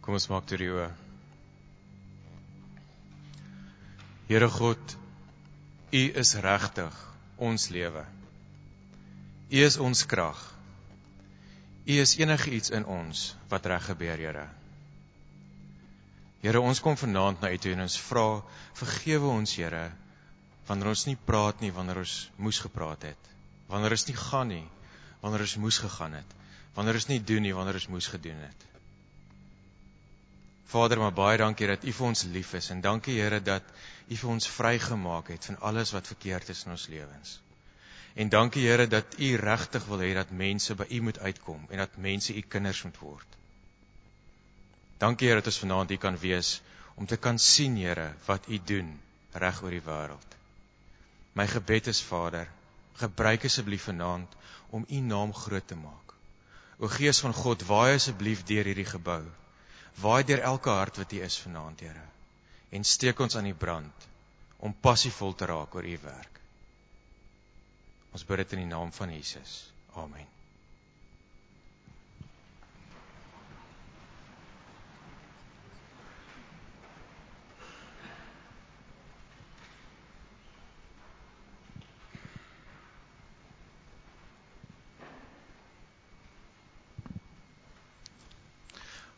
[0.00, 0.88] Kom ons maak toe die oë.
[4.30, 4.96] Here God,
[5.90, 6.96] U is regtig
[7.42, 8.04] ons lewe.
[9.50, 10.38] U is ons krag.
[11.84, 14.46] U is enigiets in ons wat reg gebeur, Here.
[16.40, 18.26] Here, ons kom vanaand na U toe en ons vra,
[18.78, 19.88] vergewe ons, Here,
[20.70, 23.32] wanneer ons nie praat nie wanneer ons moes gepraat het.
[23.70, 24.66] Wanneer ons nie gaan nie
[25.20, 26.36] wanneer ons moes gegaan het.
[26.76, 28.69] Wanneer ons nie doen nie wanneer ons moes gedoen het.
[30.70, 33.70] Vader, maar baie dankie dat U vir ons lief is en dankie Here dat
[34.06, 37.32] U vir ons vrygemaak het van alles wat verkeerd is in ons lewens.
[38.14, 41.82] En dankie Here dat U regtig wil hê dat mense by U moet uitkom en
[41.82, 43.34] dat mense U kinders moet word.
[45.02, 46.60] Dankie Here dat ons vanaand hier kan wees
[46.94, 48.94] om te kan sien Here wat U doen
[49.42, 50.38] reg oor die wêreld.
[51.34, 52.46] My gebed is Vader,
[53.02, 54.38] gebruik asseblief vanaand
[54.70, 56.14] om U naam groot te maak.
[56.78, 59.24] O Gees van God, waai asseblief deur hierdie gebou
[60.00, 62.06] Waai deur elke hart wat hier is vanaand, Here.
[62.70, 64.08] En steek ons aan die brand
[64.58, 66.40] om passievol te raak oor u werk.
[68.12, 69.72] Ons bid dit in die naam van Jesus.
[69.94, 70.39] Amen.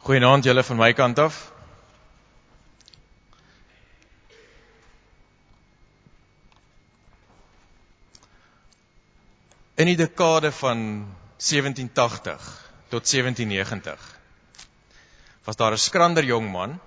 [0.03, 1.37] Goeienaand julle van my kant af.
[9.79, 10.81] In die dekade van
[11.39, 12.49] 1780
[12.91, 14.09] tot 1790
[15.47, 16.81] was daar 'n skrander jong man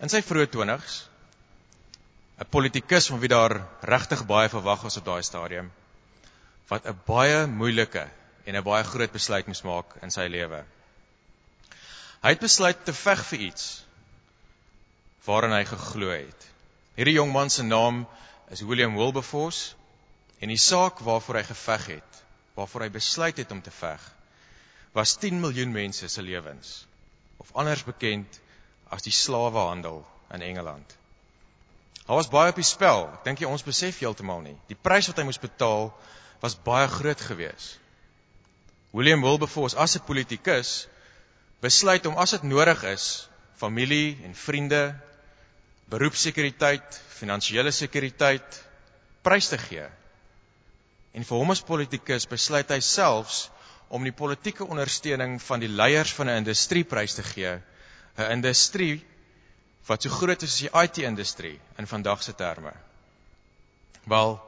[0.00, 0.98] in sy vroeë 20's
[2.38, 5.72] 'n politikus van wie daar regtig baie verwag was op daai stadium
[6.68, 8.04] wat 'n baie moeilike
[8.44, 10.64] en 'n baie groot besluit moes maak in sy lewe.
[12.20, 13.68] Hy het besluit te veg vir iets
[15.24, 16.46] waarin hy geglo het.
[16.96, 18.02] Hierdie jong man se naam
[18.50, 19.76] is William Wilberforce
[20.42, 22.20] en die saak waarvoor hy geveg het,
[22.56, 24.00] waarvoor hy besluit het om te veg,
[24.96, 26.80] was 10 miljoen mense se lewens
[27.40, 28.40] of anders bekend
[28.90, 30.02] as die slawehandel
[30.34, 30.96] in Engeland.
[32.06, 33.06] Daar was baie op die spel.
[33.20, 34.56] Ek dink jy ons besef heeltemal nie.
[34.68, 35.92] Die prys wat hy moes betaal
[36.42, 37.78] was baie groot geweest.
[38.90, 40.88] William Wilberforce as 'n politikus
[41.60, 43.28] besluit om as dit nodig is,
[43.60, 44.94] familie en vriende,
[45.92, 48.60] beroepsekuriteit, finansiële sekuriteit
[49.26, 49.86] prys te gee.
[51.12, 53.48] En vir hom as politikus besluit hy selfs
[53.90, 57.58] om die politieke ondersteuning van die leiers van 'n industrie prys te gee,
[58.16, 59.04] 'n industrie
[59.86, 62.72] wat so groot is as die IT-industrie in vandag se terme.
[64.04, 64.40] Wel,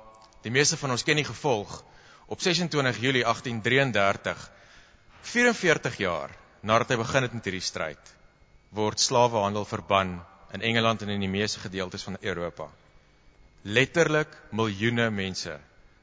[0.43, 1.83] die meeste van ons ken die gevolg
[2.27, 4.51] op 26 Julie 1833
[5.23, 6.31] 44 jaar
[6.63, 8.13] nadat hy begin het met hierdie stryd,
[8.73, 10.17] word slawehandel verban
[10.55, 12.69] in Engeland en in die meeste gedeeltes van Europa.
[13.63, 15.59] Letterlik miljoene mense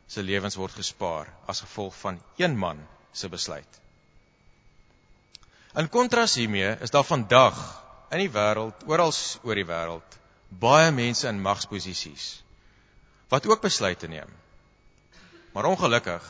[0.09, 2.79] se lewens word gespaar as gevolg van een man
[3.11, 3.79] se besluit.
[5.77, 7.57] In kontras hiermee is daar vandag
[8.09, 10.15] in die wêreld, oral oor die wêreld,
[10.49, 12.39] baie mense in magsposisies
[13.29, 14.29] wat ook besluite neem.
[15.53, 16.25] Maar ongelukkig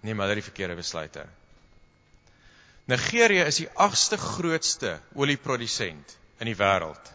[0.00, 1.26] neem hulle die verkeerde besluite.
[2.88, 7.10] Nigerië is die 8ste grootste olieprodusent in die wêreld.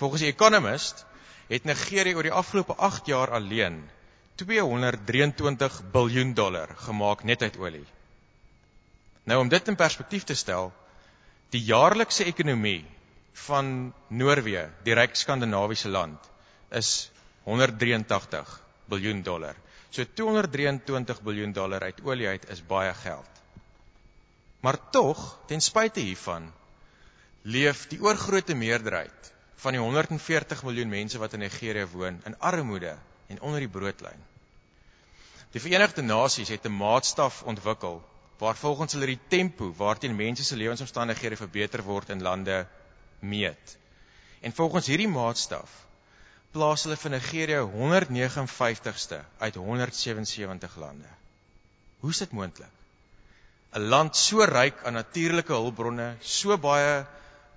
[0.00, 1.02] Volgens die Economist
[1.50, 3.82] het Nigerië oor die afgelope 8 jaar alleen
[4.40, 7.84] 223 miljard dollar gemaak net uit olie.
[9.28, 10.72] Nou om dit in perspektief te stel,
[11.52, 12.84] die jaarlikse ekonomie
[13.46, 16.20] van Noorwe, die ryk skandinawiese land,
[16.72, 17.10] is
[17.44, 19.56] 183 miljard dollar.
[19.90, 23.42] So 223 miljard dollar uit olie uit is baie geld.
[24.60, 26.52] Maar tog, ten spyte hiervan,
[27.42, 32.96] leef die oorgrootste meerderheid van die 140 miljoen mense wat in Nigerië woon in armoede
[33.26, 34.24] en onder die broodlyn.
[35.54, 38.02] Die Verenigde Nasies het 'n maatstaf ontwikkel
[38.38, 42.66] waar volgens hulle die tempo waarteen mense se lewensomstandighede verbeter word in lande
[43.18, 43.76] meet.
[44.40, 45.70] En volgens hierdie maatstaf
[46.50, 51.08] plaas hulle vir Nigerië 159ste uit 177 lande.
[52.00, 52.72] Hoe is dit moontlik?
[53.76, 57.04] 'n land so ryk aan natuurlike hulpbronne, so baie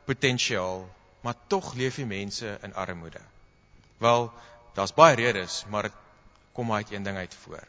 [0.03, 0.81] potensiaal,
[1.23, 3.21] maar tog leef die mense in armoede.
[4.03, 4.27] Wel,
[4.75, 5.93] daar's baie redes, maar dit
[6.51, 7.67] kom uit een ding uit voor.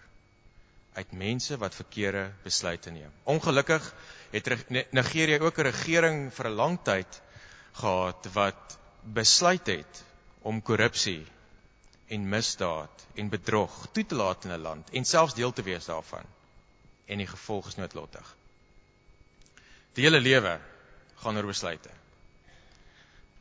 [0.93, 3.13] Uit mense wat verkeerde besluite neem.
[3.23, 3.95] Ongelukkig
[4.31, 4.51] het
[4.91, 7.23] Nigerië ook 'n regering vir 'n lang tyd
[7.73, 10.03] gehad wat besluit het
[10.43, 11.27] om korrupsie
[12.07, 15.85] en misdaad en bedrog toe te laat in 'n land en selfs deel te wees
[15.85, 16.27] daarvan.
[17.07, 18.39] En die gevolg is noodlottig.
[19.95, 20.59] Die hele lewe
[21.23, 21.91] gaan oor besluite.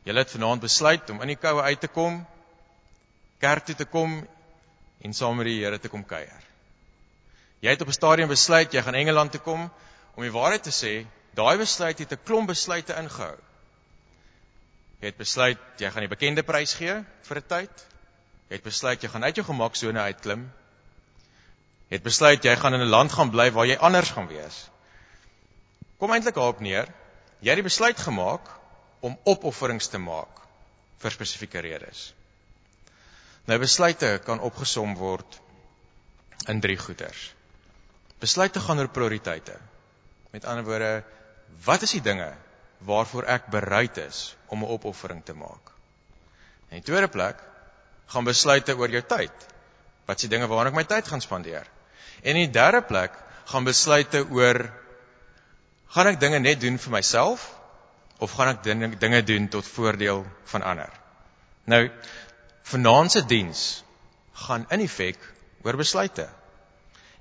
[0.04, 2.22] Julle het vanaand besluit om in die koue uit te kom,
[3.40, 4.20] kerk toe te kom
[5.04, 6.46] en saam met die Here te kom kuier.
[7.60, 9.70] Jy het op 'n stadium besluit jy gaan Engeland toe kom
[10.14, 13.36] om die waarheid te sê, daai besluit het 'n klomp besluite ingehou.
[15.00, 17.86] Jy het besluit jy gaan die bekende prys gee vir 'n tyd.
[18.48, 20.52] Jy het besluit jy gaan uit jou gemaksone uitklim.
[21.90, 24.69] Jy het besluit jy gaan in 'n land gaan bly waar jy anders gaan wees.
[26.00, 26.88] Kom eintlik daarop neer,
[27.44, 28.46] jy het die besluit gemaak
[29.04, 30.40] om opofferings te maak
[31.00, 32.10] vir spesifieke redes.
[33.48, 35.38] Nou besluite kan opgesom word
[36.48, 37.30] in drie goeters.
[38.20, 39.56] Besluite gaan oor prioriteite.
[40.32, 41.04] Met ander woorde,
[41.64, 42.28] wat is die dinge
[42.88, 45.72] waarvoor ek bereid is om 'n opoffering te maak?
[46.70, 47.40] In die tweede plek
[48.06, 49.46] gaan besluite oor jou tyd.
[50.06, 51.66] Wat is die dinge waaraan ek my tyd gaan spandeer?
[52.22, 53.12] En in die derde plek
[53.44, 54.70] gaan besluite oor
[55.94, 57.46] gaan ek dinge net doen vir myself
[58.22, 60.90] of gaan ek dinge doen tot voordeel van ander?
[61.64, 61.88] Nou,
[62.70, 63.82] vanaand se diens
[64.46, 65.18] gaan in effek
[65.64, 66.28] oor besluite.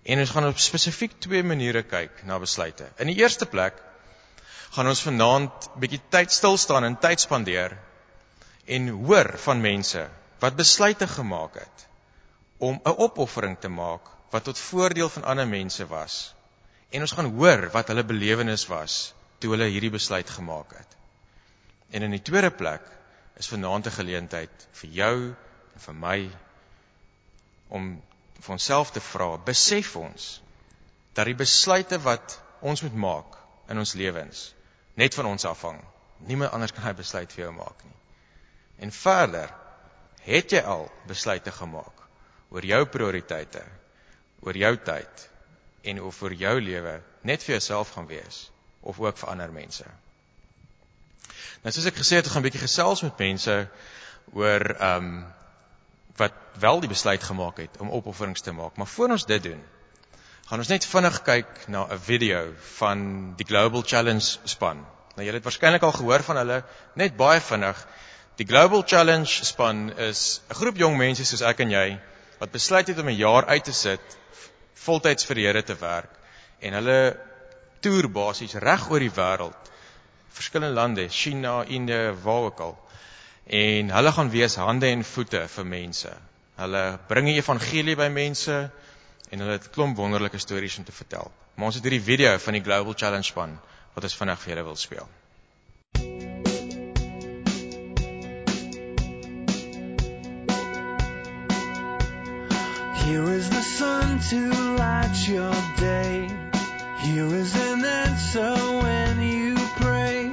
[0.04, 2.88] En ons gaan op spesifiek twee maniere kyk na besluite.
[2.98, 3.81] In die eerste plek
[4.75, 7.75] gaan ons vanaand bietjie tyd stil staan en tyd spandeer
[8.69, 10.06] en hoor van mense
[10.39, 11.88] wat besluite gemaak het
[12.57, 16.33] om 'n opoffering te maak wat tot voordeel van ander mense was.
[16.89, 20.95] En ons gaan hoor wat hulle belewenis was toe hulle hierdie besluit gemaak het.
[21.94, 22.86] En in die tweede plek
[23.39, 25.15] is vanaand 'n geleentheid vir jou
[25.74, 26.19] en vir my
[27.69, 28.01] om
[28.39, 30.41] vir onsself te vra, besef ons
[31.13, 33.38] dat die besluite wat ons moet maak
[33.69, 34.53] in ons lewens
[34.95, 35.80] net van ons afhang.
[36.18, 37.97] Niemand anders kan hy besluit vir jou maak nie.
[38.80, 39.53] En verder,
[40.25, 42.06] het jy al besluite gemaak
[42.50, 43.63] oor jou prioriteite,
[44.41, 45.28] oor jou tyd
[45.81, 49.85] en of vir jou lewe net vir jouself gaan wees of ook vir ander mense?
[51.63, 53.67] Nou soos ek gesê het, ek gaan 'n bietjie gesels met mense
[54.33, 55.25] oor ehm um,
[56.19, 58.75] wat wel die besluit gemaak het om opofferings te maak.
[58.75, 59.61] Maar voor ons dit doen,
[60.49, 64.85] gaan ons net vinnig kyk na 'n video van die Global Challenge span.
[65.15, 67.87] Nou julle het waarskynlik al gehoor van hulle, net baie vinnig.
[68.35, 71.99] Die Global Challenge span is 'n groep jong mense soos ek en jy
[72.39, 74.17] wat besluit het om 'n jaar uit te sit
[74.85, 76.15] voltyds vir die Here te werk
[76.59, 76.99] en hulle
[77.83, 79.69] toer basies reg oor die wêreld
[80.39, 82.77] verskillende lande, China, Indië, waar ook al.
[83.45, 86.11] En hulle gaan wees hande en voete vir mense.
[86.55, 88.57] Hulle bring die evangelie by mense
[89.29, 91.31] en hulle het klomp wonderlike stories om te vertel.
[91.55, 93.57] Maar ons het hierdie video van die Global Challenge span
[93.95, 95.09] wat ons vinnig vir julle wil speel.
[103.06, 104.40] Here is the sun to
[104.78, 106.30] light your day.
[107.00, 108.54] Here is an answer
[108.84, 110.30] when you pray.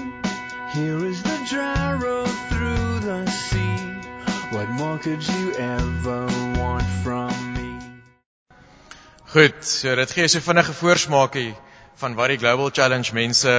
[0.75, 3.79] Here is the dry road through the sea.
[4.51, 6.27] What more could you ever
[6.61, 7.79] want from me?
[9.33, 11.55] Goed, so dit gee so vinnige voorsmaakie
[11.97, 13.53] van wat die Global Challenge mense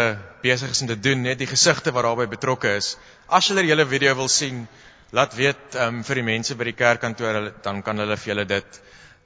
[0.43, 2.95] besig is om te doen, net die gesigte wat daarbey betrokke is.
[3.27, 4.67] As julle julle video wil sien,
[5.15, 8.81] laat weet um, vir die mense by die kerkkantoor, dan kan hulle vir julle dit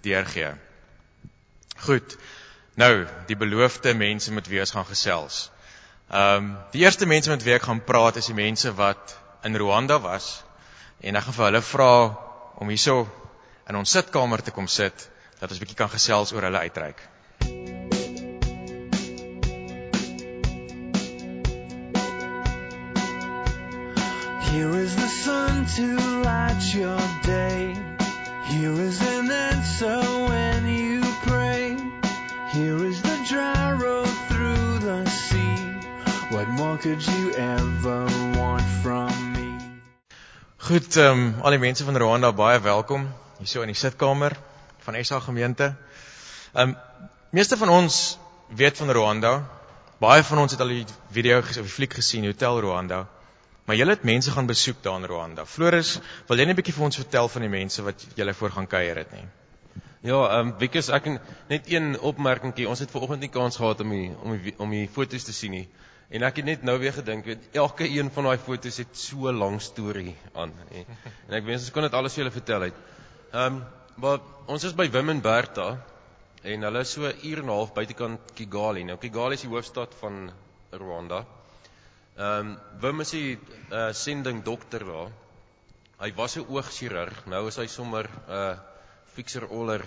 [0.06, 0.52] deurgee.
[1.86, 2.18] Goed.
[2.78, 5.50] Nou, die beloofde mense met wie ons gaan gesels.
[6.12, 9.16] Ehm um, die eerste mense met wie ek gaan praat is die mense wat
[9.48, 10.44] in Rwanda was
[11.00, 11.94] en ek gaan vir hulle vra
[12.62, 13.08] om hierso
[13.70, 15.08] in ons sitkamer te kom sit
[15.40, 17.00] dat ons bietjie kan gesels oor hulle uitreik.
[24.52, 25.88] Here is the sun to
[26.26, 27.76] light your day.
[28.50, 30.00] Here is an answer
[30.30, 31.02] when you
[32.52, 35.56] Here is the dry road through the sea.
[36.36, 38.00] What more could you ever
[38.36, 39.48] want from me?
[40.58, 44.36] Goed, ehm um, al die mense van Rwanda baie welkom hier so in die sitkamer
[44.84, 45.72] van SA gemeente.
[46.52, 46.76] Ehm um,
[47.32, 48.18] meeste van ons
[48.50, 49.34] weet van Rwanda.
[50.04, 53.06] Baie van ons het al die video of die fliek gesien Hotel Rwanda.
[53.72, 55.46] Maar julle het mense gaan besoek daar in Rwanda.
[55.48, 55.94] Floris,
[56.28, 58.68] wil jy net 'n bietjie vir ons vertel van die mense wat julle voor gaan
[58.68, 59.24] kuier het nie?
[60.10, 61.08] Ja, ehm um, Wikus, ek
[61.48, 62.68] net een opmerkingie.
[62.68, 65.56] Ons het vanoggend nie kans gehad om die, om die, om die foto's te sien
[65.56, 65.70] nie.
[66.10, 69.32] En ek het net nou weer gedink, weet, elke een van daai foto's het so
[69.32, 70.52] 'n lang storie aan.
[70.72, 70.86] En,
[71.30, 72.86] en ek wens ons kon dit alles vir julle vertel uit.
[73.32, 75.78] Ehm, um, maar ons is by Wim en Bertha
[76.44, 78.84] en hulle is so 'n uur en 'n half buitekant Kigali.
[78.84, 80.32] Nou Kigali is die hoofstad van
[80.72, 81.26] Rwanda.
[82.16, 83.40] Ehm, um, Wim is 'n
[83.72, 85.12] uh, sending dokter daar.
[86.00, 87.26] Hy was 'n oogchirurg.
[87.26, 88.60] Nou is hy sommer 'n uh,
[89.14, 89.86] fixer oller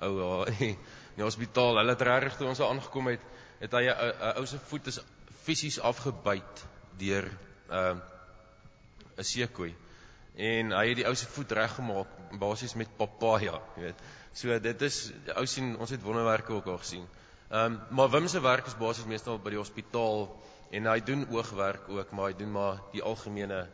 [0.00, 0.76] ou in
[1.16, 1.76] die hospitaal.
[1.76, 3.20] Hulle het regtig toe ons daar aangekom het,
[3.60, 5.00] het hy 'n ou se voet is
[5.44, 6.66] fisies afgebyt
[6.98, 7.30] deur
[7.70, 7.96] 'n uh,
[9.16, 9.74] 'n seekoei.
[10.34, 14.00] En hy het die ou se voet reggemaak basies met papaja, jy weet.
[14.32, 17.06] So dit is ou sien ons het wonderwerke ook al gesien.
[17.50, 20.26] Ehm um, maar Wim se werk is basies meestal by die hospitaal
[20.74, 23.64] en hy doen oogwerk ook, maar hy doen maar die algemene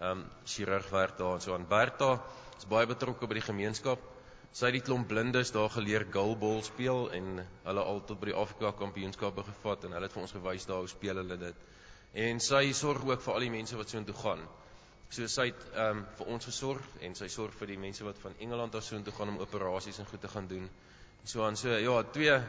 [0.00, 1.66] ehm um, chirurgwerk daar en so aan.
[1.68, 2.14] Bertha
[2.58, 4.00] is baie betrokke by die gemeenskap.
[4.52, 8.38] Sy het die klomp blindes daar geleer goalball speel en hulle al tot by die
[8.42, 11.60] Afrika kampioenskappe gevat en hulle het vir ons gewys daar hoe speel hulle dit.
[12.24, 14.42] En sy sorg ook vir al die mense wat so intoe gaan.
[15.10, 18.18] So sy het ehm um, vir ons gesorg en sy sorg vir die mense wat
[18.24, 20.68] van Engeland af so intoe gaan om operasies en goed te gaan doen.
[21.24, 22.40] So aan so ja, twee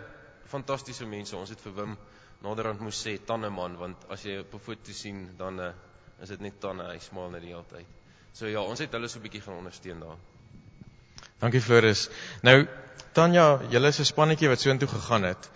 [0.52, 1.36] fantastiese mense.
[1.38, 2.00] Ons het vir Wim
[2.42, 5.72] naderhand moes sê tanneman want as jy op 'n foto sien dan uh,
[6.22, 7.88] is dit net tande, hy smaal net die hele tyd.
[8.34, 10.18] So ja, ons het hulle so 'n bietjie gaan ondersteun daar.
[11.40, 12.10] Dankie Floris.
[12.42, 12.68] Nou
[13.14, 15.50] Tanya, julle is 'n spannetjie wat so intoe gegaan het.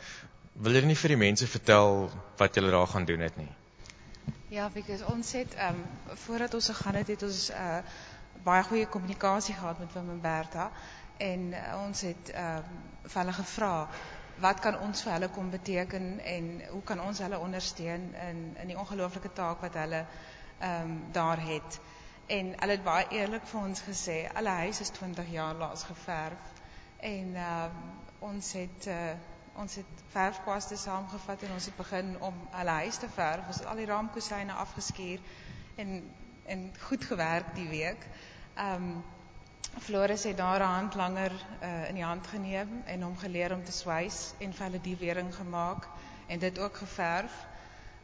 [0.53, 3.51] Wil jy nie vir die mense vertel wat julle daar gaan doen het nie?
[4.49, 7.79] Ja, Wikus, ons het ehm um, voordat ons gegaan het, het ons uh
[8.43, 10.71] baie goeie kommunikasie gehad met Wim en Bertha
[11.17, 13.87] en uh, ons het ehm um, vir hulle gevra
[14.39, 18.67] wat kan ons vir hulle kom beteken en hoe kan ons hulle ondersteun in in
[18.67, 20.05] die ongelooflike taak wat hulle
[20.59, 21.79] ehm daar het.
[22.27, 26.51] En hulle het baie eerlik vir ons gesê, alle huis is 20 jaar laas geverf
[26.99, 27.79] en ehm
[28.19, 29.15] ons het uh
[29.55, 33.47] ons het verfkwaste saamgevat en ons het begin om hulle huis te verf.
[33.47, 34.55] Ons het al die raamkusyne
[35.75, 36.11] en
[36.45, 38.07] en goed gewerk die week.
[38.55, 38.97] Ehm
[39.85, 41.31] Floris het daar 'n hand langer
[41.61, 44.97] uh, in die hand geneem en hom geleer om te swys en vir hulle die
[44.97, 45.87] wering gemaak
[46.27, 47.33] en dit ook geverf.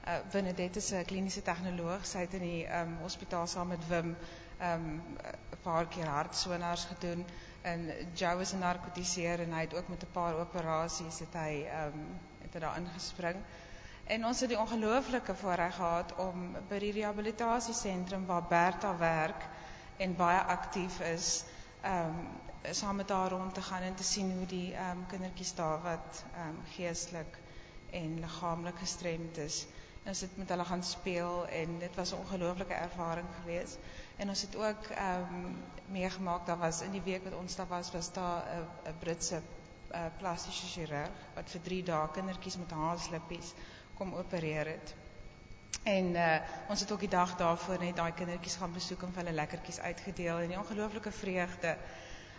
[0.08, 2.06] Uh, Benedette is 'n kliniese tegnoloog.
[2.06, 4.15] Sy het in die um, hospitaal saam met Wim
[4.58, 7.25] ehm, 'n um, paar keer hartsonars gedoen
[7.62, 11.65] en Joe is 'n narkotiseer en hy het ook met 'n paar operasies het hy
[11.86, 13.36] um, het hy daar ingespring.
[14.06, 19.46] En ons het die ongelooflike voorreg gehad om by die rehabilitasiesentrum waar Bertha werk
[19.98, 21.44] en baie aktief is
[21.85, 22.27] um,
[22.71, 25.81] saam met haar rond te gaan en te sien hoe die ehm um, kindertjies daar
[25.81, 26.61] wat ehm um,
[27.91, 29.67] en liggaamlik gestremd is.
[30.03, 33.77] En ons het met hulle gaan speel en dit was 'n ongelooflike ervaring geweest.
[34.15, 35.33] En ons het ook ehm
[36.45, 39.41] daar was in die week wat ons daar was, was daar 'n 'n Britse
[39.91, 43.53] uh, plastiese chirurg wat vir 3 dae kindertjies met haarslippies
[43.93, 44.95] kom opereer het.
[45.83, 46.35] En uh,
[46.69, 49.79] ons het ook die dag daarvoor net daai kindertjies gaan besoek en vir hulle lekkertjies
[49.79, 51.77] uitgedeel en 'n ongelooflike vreugde.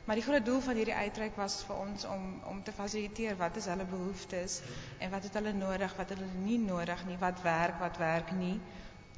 [0.05, 3.57] Maar die groot doel van hierdie uitreik was vir ons om om te fasiliteer wat
[3.57, 4.61] is hulle behoeftes
[4.99, 8.61] en wat het hulle nodig, wat hulle nie nodig nie, wat werk, wat werk nie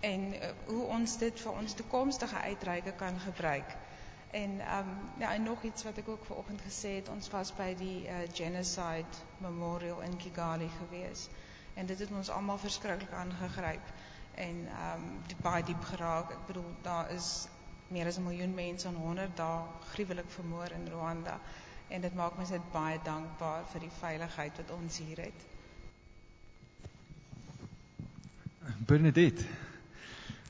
[0.01, 3.77] en uh, hoe ons dit vir ons toekomstige uitreike kan gebruik.
[4.31, 7.53] En ehm um, ja, en nog iets wat ek ook vanoggend gesê het, ons was
[7.55, 11.29] by die uh, Genocide Memorial in Kigali gewees.
[11.75, 13.95] En dit het ons almal verskriklik aangegryp
[14.37, 16.31] en ehm um, baie diep geraak.
[16.31, 17.49] Ek bedoel daar is
[17.89, 19.63] meer as 'n miljoen mense aan 100 dae
[19.93, 21.41] gruwelik vermoor in Rwanda
[21.89, 25.45] en dit maak my net baie dankbaar vir die veiligheid wat ons hier het.
[28.87, 29.45] Bernadette.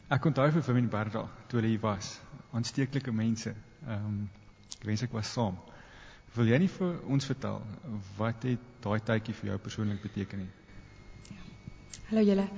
[0.09, 2.21] Ek onthou vir Familie Berda toe hulle hier was.
[2.53, 3.55] Aansteeklike mense.
[3.89, 4.31] Ehm um,
[4.79, 5.57] ek wens ek was saam.
[6.35, 7.61] Wil jy nie vir ons vertel
[8.19, 10.51] wat het daai tydjie vir jou persoonlik beteken nie?
[12.09, 12.49] Hallo julle.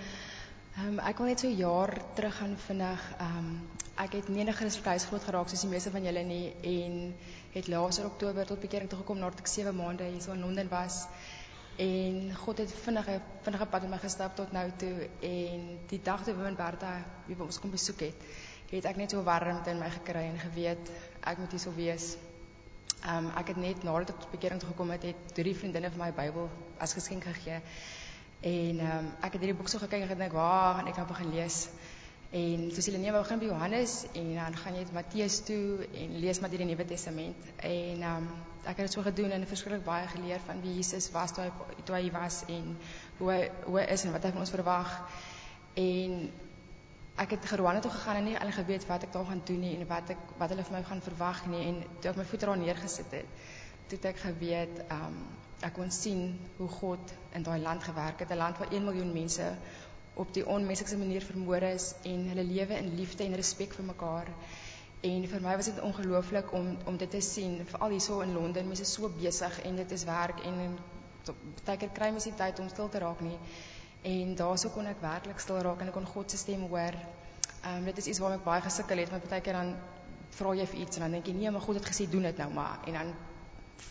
[0.77, 3.05] Um, ek wil net so jaar terug gaan vinnig.
[3.25, 3.47] Um,
[3.97, 7.15] ek het 'n Christelike groot geraak soos die meeste van julle nie en
[7.55, 10.41] het laas in Oktober tot bekering toe gekom nadat ek 7 maande hier so in
[10.41, 11.07] Londen was.
[11.79, 16.25] En God het vinnige vinnige pad met my gestap tot nou toe en die dag
[16.25, 18.15] toe Wim en Bertha wie ons kom besoek het,
[18.71, 20.91] het ek net so warmte in my gekry en geweet
[21.21, 22.17] ek moet hier sou wees.
[23.09, 26.05] Um, ek het net nadat ek tot bekering toe gekom het, het drie vriendinne vir
[26.05, 27.63] my Bybel as geskenk gegee.
[28.41, 31.07] En ehm um, ek het hierdie boek so gekyk en gedink, "Wag, en ek gaan
[31.07, 31.69] begin lees."
[32.31, 35.87] En sê hulle, "Nee, maar begin by Johannes en dan gaan jy met Matteus toe
[35.95, 38.29] en lees maar die Nuwe Testament." En ehm um,
[38.63, 41.51] ek het dit so gedoen en verskriklik baie geleer van wie Jesus was toe hy
[41.85, 42.77] toe hy was en
[43.19, 45.09] hoe hy hoe is en wat hy van ons verwag.
[45.75, 46.31] En
[47.17, 49.77] ek het Gerwana toe gegaan en nie al geweet wat ek daar gaan doen nie
[49.77, 52.47] en wat ek wat hulle vir my gaan verwag nie en toe ek my voete
[52.47, 53.27] daar neergesit het,
[53.89, 55.27] toe ek geweet ehm um,
[55.67, 56.23] ek kon sien
[56.57, 59.47] hoe God in daai land gewerk het, 'n land waar 1 miljoen mense
[60.15, 64.29] op die onmenslike manier vermoor is en hulle lewe in liefde en respek vir mekaar.
[65.01, 68.67] En vir my was dit ongelooflik om om dit te sien, veral hierso in Londen,
[68.67, 70.79] mense so besig en dit is werk en
[71.65, 73.39] baie keer kry mense nie tyd om stil te raak nie.
[74.03, 76.97] En daarso kon ek werklik stil raak en ek kon God se stem hoor.
[77.63, 79.77] Ehm um, dit is iets waarmee ek baie gesukkel het, want baie keer dan
[80.39, 82.39] vra jy vir iets en dan dink jy nee, maar God het gesê doen dit
[82.43, 83.13] nou maar en dan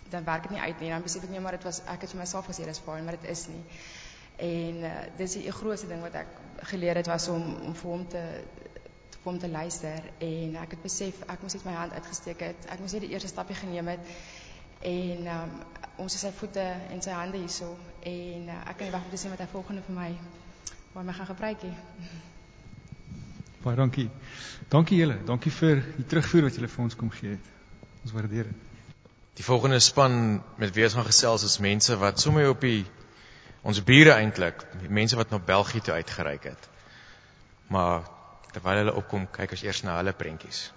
[0.09, 0.89] dan werk dit nie uit nie.
[0.89, 3.17] Dan besef ek nie maar dit was ek het vir myself gesê dis fyn, maar
[3.19, 3.63] dit is nie.
[4.45, 6.31] En uh, dis die grootste ding wat ek
[6.71, 8.23] geleer het was om om vir hom te
[9.25, 12.67] vir hom te luister en ek het besef ek moes net my hand uitgesteek het.
[12.69, 14.11] Ek moes net die eerste stapie geneem het
[14.85, 15.55] en um,
[16.03, 17.71] ons is sy voete en sy hande hierso
[18.05, 20.11] en uh, ek kan nie wag om te sien wat hy volgende vir my
[20.93, 21.73] waar my gaan gebruik nie.
[23.65, 24.09] Baie dankie.
[24.69, 25.17] Dankie julle.
[25.25, 27.51] Dankie vir die terugvoer wat julle vir ons kom gee het.
[28.05, 28.74] Ons waardeer dit.
[29.35, 32.85] Die volgende span met wie ons gaan gesels is mense wat sommer op die
[33.67, 36.69] ons bure eintlik, mense wat na België toe uitgereik het.
[37.67, 38.07] Maar
[38.53, 40.69] terwyl hulle opkom, kyk ons eers na hulle prentjies.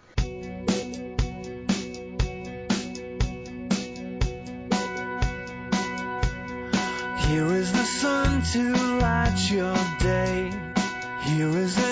[7.29, 8.65] Here is the sun to
[9.05, 10.50] light your day.
[11.29, 11.88] Here is an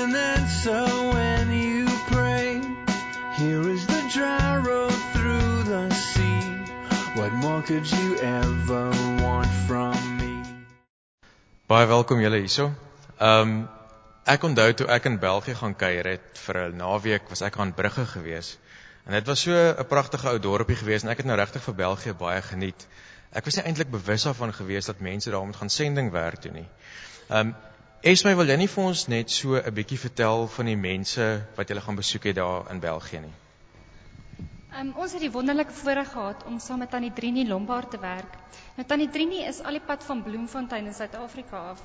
[7.67, 8.91] could you ever
[9.23, 10.35] want from me?
[11.67, 12.71] Baie welkom julle hierso.
[13.19, 13.55] Ehm um,
[14.27, 17.75] ek onthou toe ek in België gaan kuier het vir 'n naweek, was ek aan
[17.75, 18.59] Brugge gewees.
[19.07, 21.75] En dit was so 'n pragtige ou dorpie gewees en ek het nou regtig vir
[21.75, 22.87] België baie geniet.
[23.33, 26.69] Ek was nie eintlik bewus daarvan gewees dat mense daar moet gaan sendingwerk doen nie.
[27.31, 27.55] Ehm um,
[28.03, 31.69] Esmy, wil jy nie vir ons net so 'n bietjie vertel van die mense wat
[31.69, 33.35] jy gaan besoek het daar in België nie?
[34.77, 38.35] Um, ons het die wonderlike voorreg gehad om saam met Tannie Trini Lombard te werk.
[38.77, 41.81] Nou Tannie Trini is al die pad van Bloemfontein in Suid-Afrika af.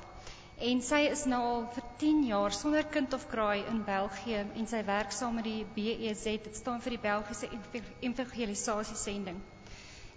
[0.60, 4.68] En sy is nou al vir 10 jaar sonder kind of kraai in België en
[4.68, 7.48] sy werk saam met die BEZ, dit staan vir die Belgiese
[8.10, 9.40] Evangelisasie Sending.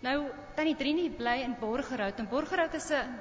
[0.04, 0.18] Nou
[0.58, 3.16] Tannie Trini bly in Borgerhout en Borgerhout is 'n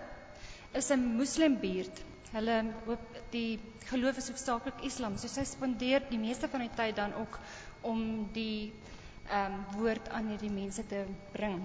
[0.82, 2.02] is 'n moslimbuurt.
[2.32, 2.58] Hulle
[2.88, 7.14] hoop die geloof is hoofsaaklik Islam, so sy spandeer die meeste van die tyd dan
[7.14, 7.38] ook
[7.82, 8.72] om die
[9.30, 11.62] um, woord aan hierdie mense te bring.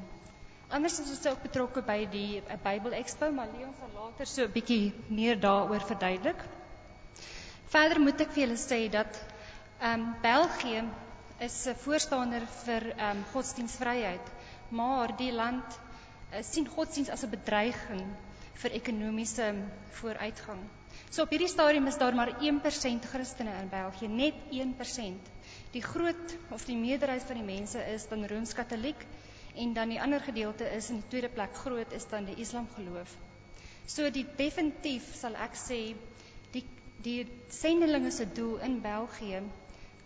[0.69, 4.45] Anders is ons ook betrokke by die uh, Bybel Expo, maar Leon sal later so
[4.45, 6.43] 'n bietjie meer daaroor verduidelik.
[7.73, 9.17] Verder moet ek vir julle sê dat
[9.81, 10.83] um, België
[11.39, 14.31] is 'n voorstander vir um, godsdienstvryheid,
[14.69, 15.65] maar die land
[16.33, 18.05] uh, sien godsdienst as 'n bedreiging
[18.61, 19.53] vir ekonomiese
[20.00, 20.59] vooruitgang.
[21.09, 25.29] So op hierdie stadium is daar maar 1% Christene in België, net 1%.
[25.72, 29.05] Die groot of die meerderheid van die mense is dan Rooms-Katoliek
[29.55, 32.68] en dan die ander gedeelte is in die tweede plek groot is dan die Islam
[32.75, 33.12] geloof.
[33.86, 35.79] So die definitief sal ek sê
[36.53, 36.64] die
[37.05, 37.20] die
[37.53, 39.44] sendelinge se doel in België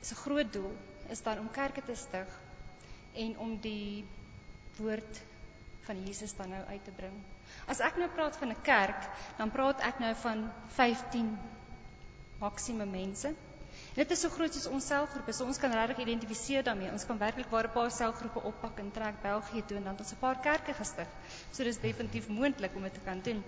[0.02, 0.74] is 'n groot doel
[1.10, 2.28] is dan om kerke te stig
[3.14, 4.06] en om die
[4.78, 5.22] woord
[5.86, 7.16] van Jesus dan nou uit te bring.
[7.68, 11.38] As ek nou praat van 'n kerk, dan praat ek nou van 15
[12.40, 13.34] maksimum mense
[13.94, 16.90] Dit is so groot soos ons selgroepe, so ons kan regtig identifiseer daarmee.
[16.90, 20.14] Ons kan werklik waar 'n paar selgroepe oppak en trek België toe en dan ons
[20.14, 21.08] 'n paar kerke gestig.
[21.52, 23.44] So dis definitief moontlik om dit te kan doen.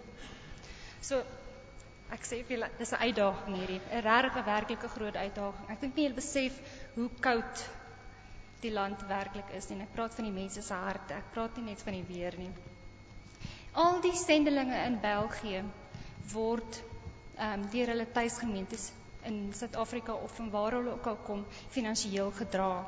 [1.01, 1.23] So
[2.11, 5.69] ek sê vir julle, dis 'n uitdaging hierdie, 'n regtig 'n werklike groot uitdaging.
[5.69, 6.53] Ek dink nie julle besef
[6.95, 7.69] hoe koud
[8.61, 9.81] die land werklik is nie.
[9.81, 11.13] Ek praat van die mense se harte.
[11.13, 12.51] Ek praat nie net van die weer nie.
[13.73, 15.63] Al die sendelinge in België
[16.33, 16.83] word
[17.37, 18.91] ehm um, deur hulle tuisgemeentes
[19.25, 22.85] in Suid-Afrika of van waar hulle ook al kom finansiëel gedra.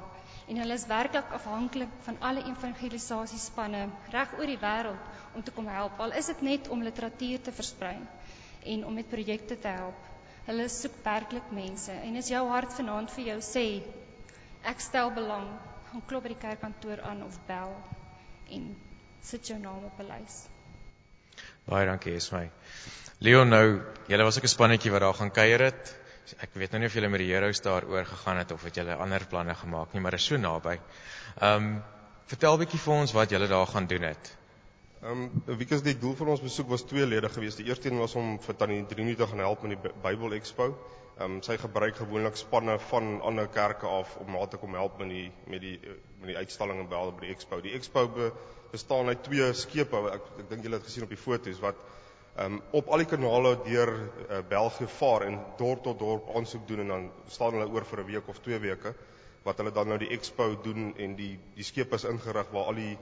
[0.47, 5.67] En hulle is werklik afhanklik van alle evangelisasiespanne reg oor die wêreld om te kom
[5.67, 6.00] help.
[6.00, 7.97] Al is dit net om literatuur te versprei
[8.63, 10.06] en om met projekte te help.
[10.47, 13.65] Hulle soek werklik mense en as jou hart vanaand vir jou sê
[14.67, 15.47] ek stel belang,
[15.91, 17.76] gaan klop by die kerkkantoor aan of bel
[18.56, 18.71] en
[19.23, 20.47] sit jou naam op 'n lys.
[21.67, 22.50] Baie dankie, Esmy.
[23.19, 26.07] Leon nou, julle was ook 'n spannetjie wat daar gaan kuier het
[26.44, 28.76] ek weet nou nie of julle met die Heroes daar oor gegaan het of het
[28.76, 30.76] julle ander planne gemaak nie, maar is so naby.
[31.40, 31.78] Ehm um,
[32.28, 34.32] vertel bietjie vir ons wat julle daar gaan doen het.
[35.02, 37.62] Ehm um, wie is die doel van ons besoek was tweeledig geweest.
[37.62, 40.68] Die eerste een was om vir Tannie Trini te gaan help met die Bybel Expo.
[41.18, 44.98] Ehm um, sy gebruik gewoonlik spanne van ander kerke af om haar te kom help
[45.00, 45.80] met die met die
[46.20, 47.62] met die uitstalling en by die Expo.
[47.62, 48.32] Die Expo be,
[48.72, 50.04] bestaan uit twee skepe.
[50.12, 51.80] Ek ek dink julle het gesien op die foto's wat
[52.39, 56.80] um, op al die kanale deur uh, België vaar en dorp tot dorp aansoek doen
[56.86, 58.93] en dan staan hulle oor vir 'n week of 2 weke
[59.43, 62.82] wat hulle dan nou die expo doen en die die skepe is ingerig waar al
[62.82, 62.97] die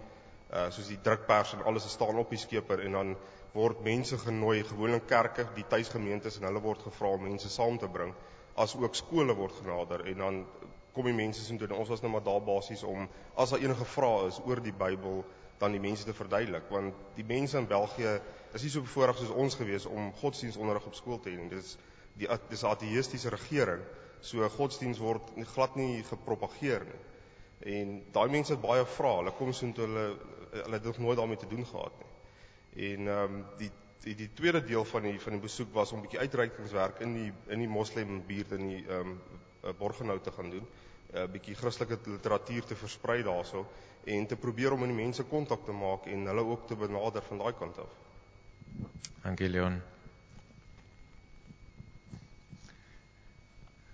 [0.54, 3.16] uh, soos die drukpers en alles staan op die skepe en dan
[3.54, 7.88] word mense genooi gewoonlik kerke die tuisgemeentes en hulle word gevra om mense saam te
[7.88, 8.14] bring
[8.56, 10.46] as ook skole word genader en dan
[10.94, 13.86] kom die mense sien toe ons was nou maar daar basies om as daar enige
[13.86, 15.24] vrae is oor die Bybel
[15.60, 18.20] dan die mense te verduidelik want die mense in België
[18.56, 21.50] is nie so bevoorreg soos ons gewees om godsdienstonderrig op skool te hê nie.
[21.52, 21.78] Dit is
[22.16, 23.82] die dis 'n ateïstiese regering.
[24.22, 27.02] So godsdiens word glad nie gepropageer nie.
[27.76, 29.18] En daai mense het baie vrae.
[29.18, 30.06] Hulle kom so intoe hulle
[30.52, 32.14] hulle het nog nooit daarmee te doen gehad nie.
[32.94, 33.72] En ehm um, die
[34.06, 37.14] die die tweede deel van die van die besoek was om 'n bietjie uitreikingswerk in
[37.14, 39.22] die in die moslim buurt in die ehm um,
[39.78, 40.68] Borgenhout te gaan doen,
[41.14, 43.66] 'n uh, bietjie Christelike literatuur te versprei daarso
[44.04, 47.22] en te probeer om met die mense kontak te maak en hulle ook te benader
[47.22, 48.05] van daai kant af.
[49.24, 49.82] Dankie Leon.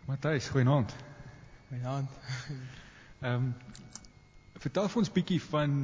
[0.06, 0.96] Matthys, goeienaand.
[1.68, 2.10] Goeienaand.
[3.22, 3.54] Ehm um,
[4.62, 5.76] vertel vir ons bietjie van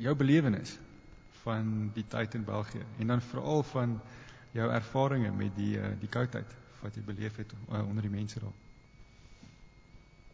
[0.00, 0.78] jou belewenis
[1.42, 4.00] van die tyd in België en dan veral van
[4.56, 8.40] jou ervarings met die uh, die koudheid wat jy beleef het uh, onder die mense
[8.40, 8.54] daar.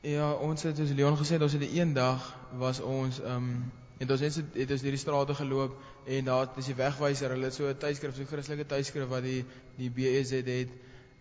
[0.00, 3.70] Ja, ons het soos Leon gesê, ons het die een dag was ons ehm um,
[4.00, 5.74] en ons het het ons deur die strate geloop
[6.06, 9.22] en daar is die wegwyser, hulle het so 'n tydskrif, so 'n Christelike tydskrif wat
[9.22, 9.44] die
[9.76, 10.70] die BEZ het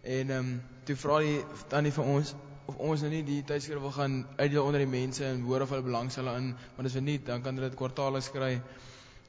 [0.03, 2.35] en ehm um, toe vra die tannie vir ons
[2.69, 5.69] of ons nou nie die tydskrif wil gaan uitdeel onder die mense en hoor of
[5.69, 8.61] hulle belangstel in, want as we nie, dan kan hulle dit kwartaalliks kry.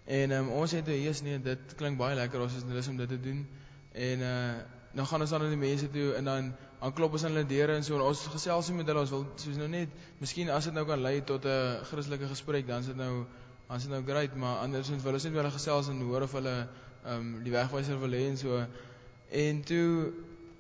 [0.05, 3.09] En um, ons het hier nee, dit klink baie lekker, ons is lus om dit
[3.09, 3.47] te doen.
[3.93, 4.37] En uh
[4.93, 6.47] dan gaan ons dan na die mense toe en dan
[6.81, 9.27] aan klop ons aan hulle deure en so en ons gesels met hulle, ons wil
[9.37, 12.87] soos nou net, miskien as dit nou kan lei tot 'n Christelike gesprek, dan is
[12.87, 13.27] dit nou
[13.69, 16.23] dan is dit nou great, maar andersins wil ons net met hulle gesels en hoor
[16.23, 16.57] of hulle
[17.05, 18.65] ehm um, die wegwyser wil hê en so.
[19.31, 20.13] En toe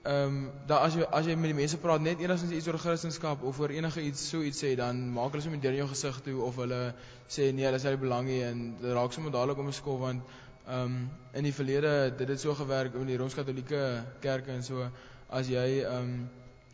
[0.02, 2.78] ehm um, dat as jy as jy met die mense praat net enigstens iets oor
[2.78, 6.20] Christendom of oor enige iets so iets sê dan maak hulle sommer deur jou gesig
[6.24, 6.94] toe of hulle
[7.28, 10.22] sê nee, dis nie belang nie en dit raak sommer dadelik om 'n skool want
[10.66, 14.88] ehm um, in die verlede dit het so gewerk in die Rooms-Katolieke kerke en so
[15.31, 16.29] as jy ehm um,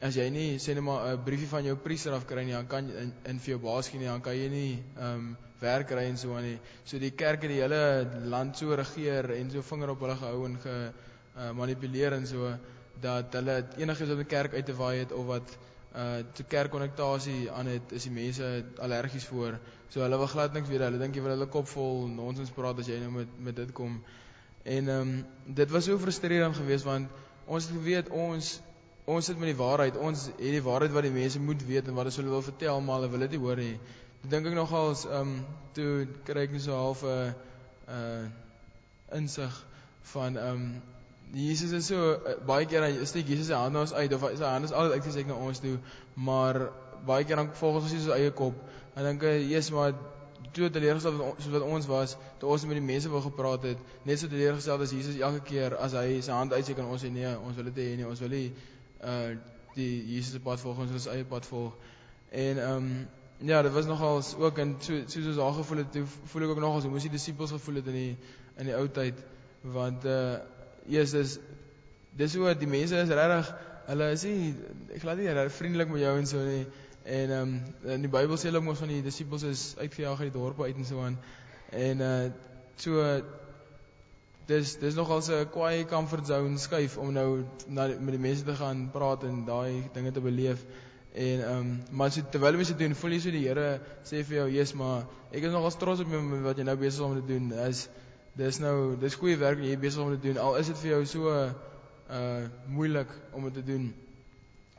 [0.07, 2.67] as jy nie sê net maar 'n briefie van jou priester af kry nie dan
[2.67, 5.89] kan in, in vir jou baas gee nie dan kan jy nie ehm um, werk
[5.89, 9.51] kry en so aan nie so die kerk het die hele land so regeer en
[9.51, 10.75] so vinger op hulle gehou en ge
[11.37, 12.57] uh, manipuleer en so
[13.01, 15.57] dat hulle enigiets op die kerk uit te waai het of wat
[15.97, 19.55] uh te kerkkonnektasie aan het is die mense allergies voor.
[19.89, 20.83] So hulle wil glad niks weet.
[20.85, 23.73] Hulle dink jy wil hulle kop vol nonsens praat as jy nou met met dit
[23.73, 24.03] kom.
[24.63, 27.09] En ehm um, dit was so frustrerend geweest want
[27.47, 28.57] ons het geweet ons
[29.07, 29.97] ons sit met die waarheid.
[30.03, 32.99] Ons het die waarheid wat die mense moet weet en wat hulle wil vertel, maar
[32.99, 33.77] hulle wil dit nie hoor nie.
[34.25, 35.37] Ek dink ek nogals ehm um,
[35.77, 35.93] toe
[36.27, 37.31] kry ek net so half 'n uh,
[37.97, 39.63] uh insig
[40.13, 40.83] van ehm um,
[41.35, 44.51] Jesus is so uh, baie keer dan steek Jesus sy hande ons uit of sy
[44.51, 45.79] hande is altyd uitgesteek na ons toe,
[46.15, 46.61] maar
[47.07, 48.59] baie keer dan volg ons Jesus eie kop.
[48.97, 49.95] En dink ek, "Jesus, maar
[50.57, 54.21] toe teleurgestel soos wat ons was, toe ons met die mense wou gepraat het, net
[54.21, 57.35] so teleurgestel as Jesus elke keer as hy sy hand uitsteek en ons sê nee,
[57.37, 58.49] ons wil dit hê nie, ons wil nie
[59.05, 59.37] uh
[59.77, 61.75] die Jesus se pad volg, ons ons eie pad volg."
[62.33, 65.99] En ehm um, ja, dit was nogal ook en so soos ons daar gevoel het,
[66.33, 68.17] voel ek ook nogal so moes die disippels gevoel het in die
[68.57, 69.21] in die ou tyd
[69.77, 70.39] want uh
[70.89, 71.39] Eers dis
[72.17, 73.49] dis hoe die mense is regtig
[73.91, 74.53] hulle is nie
[74.95, 76.67] ek glad nie regtig vriendelik met jou en so nie.
[77.07, 80.33] En ehm um, in die Bybel sê hulle mos van die disippels is uitgejaag uit
[80.33, 81.19] die dorpe uit en so aan.
[81.71, 82.31] En uh
[82.83, 83.05] so
[84.51, 88.45] dis dis nogal so 'n kwaai comfort zone skuif om nou na met die mense
[88.45, 90.67] te gaan praat en daai dinge te beleef.
[91.13, 94.37] En ehm um, maar so terwyl mense doen, voel jy so die Here sê vir
[94.37, 97.15] jou, "Jesus, maar ek is nogal trots op jou wat jy nou besig is om
[97.15, 97.89] te doen." As
[98.35, 100.39] dis nou dis goeie werk wat jy besig om te doen.
[100.39, 101.31] Al is dit vir jou so
[102.11, 103.95] uh moeilik om dit te doen.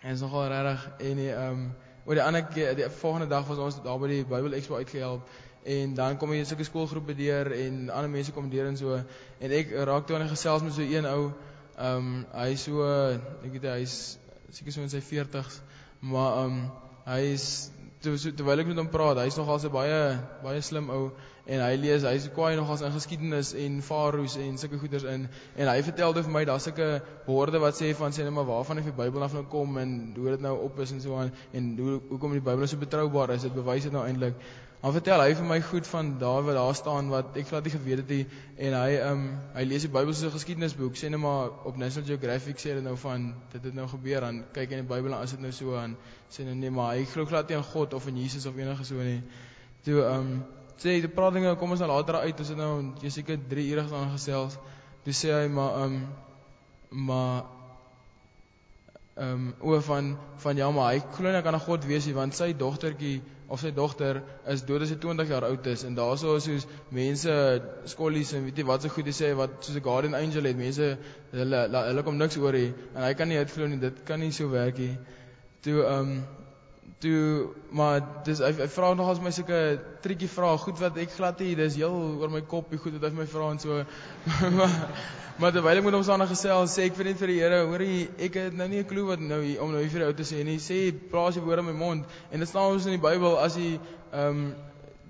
[0.01, 1.75] En is nogal regtig en die ehm um,
[2.07, 5.27] oor die ander keer die volgende dag was ons daar by die Bible Expo uitgehelp
[5.67, 8.95] en dan kom jy sulke skoolgroepe deur en ander mense kom deur en so.
[9.43, 11.33] En ek raak toe aan 'n gesels met so een ou.
[11.77, 12.87] Ehm um, hy so
[13.43, 14.17] ek weet hy's
[14.49, 15.59] seker so in sy 40s
[15.99, 16.71] maar ehm um,
[17.05, 17.69] hy is
[18.15, 19.97] terwyl ek met hom praat hy's nogal so baie
[20.43, 21.09] baie slim ou
[21.47, 25.71] en hy lees hy's kwaai nogals in geskiedenis en farao's en sulke goeders in en
[25.71, 26.87] hy vertel dit vir my daar's sulke
[27.27, 30.29] woorde wat sê van sê net maar waarvan die Bybel af nou kom en hoe
[30.35, 33.47] dit nou op is en so aan en hoe hoekom die Bybel so betroubaar is
[33.47, 34.39] dit bewys dit nou eintlik
[34.81, 37.73] dan vertel hy vir my goed van daar wat daar staan wat ek glad nie
[37.73, 38.25] geweet het nie.
[38.67, 39.23] En hy um
[39.55, 42.93] hy lees die Bybel se geskiedenisboek sê net maar op National Geographic sê dit nou
[43.01, 45.73] van dit het nou gebeur dan kyk in die Bybel en as dit nou so
[45.81, 45.97] aan
[46.29, 48.85] sê nou nee maar hy glo glad nie aan God of in Jesus of enige
[48.85, 49.19] so nie.
[49.87, 50.31] Toe um
[50.77, 53.67] sê die praat dinge kom ons nou later uit as dit nou jy seker 3
[53.73, 54.59] ure gaan gesels.
[55.03, 56.07] Toe sê hy maar ehm um,
[57.07, 57.56] maar
[59.17, 62.13] ehm um, oor van van ja maar hy glo nie kan 'n God wees nie
[62.13, 64.19] want sy dogtertjie of sy dogter
[64.53, 65.83] is dood as hy 20 jaar oud is.
[65.87, 67.33] En daarso is soos mense
[67.93, 70.57] skollies en weet jy wat so goed sê wat soos 'n guardian angel het.
[70.57, 70.97] Mense
[71.31, 72.73] hulle hulle kom niks oor nie.
[72.95, 74.97] En hy kan nie dit glo nie dit kan nie so werk nie.
[75.61, 76.23] Toe ehm um,
[77.03, 79.59] toe maar dis hy, hy vra nog as my sulke
[80.01, 83.11] triekie vrae goed wat ek glad nie dis heel oor my kop die goed wat
[83.11, 83.83] hy my vra en so.
[84.57, 84.77] Maar,
[85.37, 87.83] maar terwyl ek met hom saam gesels sê ek vir net vir die Here hoor
[87.85, 90.13] jy ek het nou nie 'n klou wat nou hier, om nou hier vir jou
[90.17, 90.57] te sê nie.
[90.57, 90.79] Sê
[91.11, 92.17] plaas jy woorde in my mond.
[92.31, 94.55] En dit staan ons in die Bybel as jy ehm um,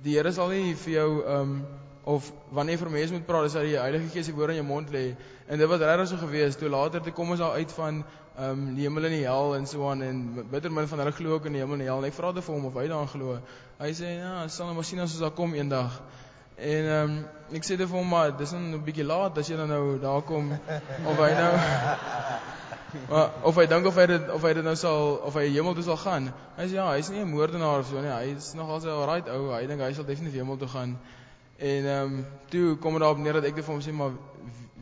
[0.03, 1.76] die Here sal nie vir jou ehm um,
[2.07, 4.67] of wanneer vir mense moet praat, is dat die Heilige Gees die woord in jou
[4.67, 5.09] mond lê.
[5.51, 6.55] En dit was regtig so gewees.
[6.55, 8.03] Toe later toe kom ons daar uit van
[8.37, 11.11] ehm um, die hemel en die hel en so aan en bitter min van hulle
[11.17, 11.99] glo ook in die hemel en die hel.
[11.99, 13.39] En ek vra dit vir hom of hy daaraan glo.
[13.81, 15.99] Hy sê ja, sal nou maar sien as ons daar kom eendag.
[16.55, 17.19] En ehm um,
[17.59, 20.21] ek sê dit vir hom maar dis 'n bietjie laat as jy dan nou daar
[20.31, 21.51] kom of hy nou
[23.09, 25.75] Maar of hy dink of hy dit of hy dit nou sal of hy hemel
[25.75, 26.31] toe sal gaan.
[26.55, 28.13] Hy sê ja, hy's nie 'n moordenaar of so nie.
[28.13, 29.51] Hy is nogal so alright ou.
[29.51, 30.97] Hy dink hy sal definitief hemel toe gaan.
[31.57, 34.13] En ehm um, toe kom dit daarop neer dat ek vir hom sê maar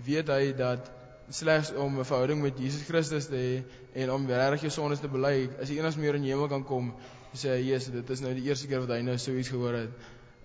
[0.06, 0.92] weet hy dat
[1.30, 3.64] slegs om 'n verhouding met Jesus Christus te hê
[4.02, 6.64] en om regtig jou sondes te bely, as jy eendag meer in die hemel kan
[6.64, 6.94] kom,
[7.34, 9.74] sê hy, "Jesus, dit is nou die eerste keer wat hy nou so iets gehoor
[9.74, 9.90] het."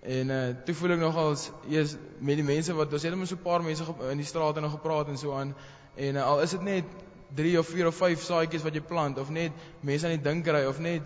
[0.01, 1.35] En uh toe voel ek nogal
[1.69, 4.61] eers met die mense wat ons het net so 'n paar mense in die strate
[4.61, 5.55] nog gepraat en so aan
[5.95, 6.85] en uh, al is dit net
[7.35, 10.45] 3 of 4 of 5 saadjies wat jy plant of net mense aan die dink
[10.45, 11.01] kry of net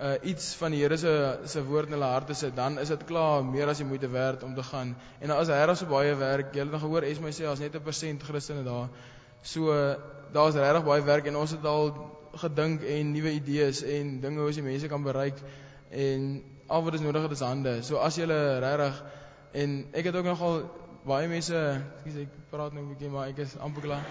[0.00, 3.04] uh iets van die Here se se woord in hulle harte sit, dan is dit
[3.04, 4.96] klaar meer as jy moeite werd om te gaan.
[5.20, 7.74] En dan as regtig so baie werk, jy het nog gehoor Esme sê as net
[7.74, 8.88] 'n persent Christene daar.
[9.42, 9.72] So
[10.32, 11.92] daar's regtig baie werk en ons het al
[12.34, 15.36] gedink en nuwe idees en dinge hoe jy mense kan bereik
[15.90, 17.82] en al wat is nodig is hande.
[17.82, 19.02] So as jy regtig
[19.52, 20.62] en ek het ook nogal
[21.04, 21.54] baie mense,
[21.98, 24.04] ekskuus ek praat nou 'n bietjie maar ek is amper klaar.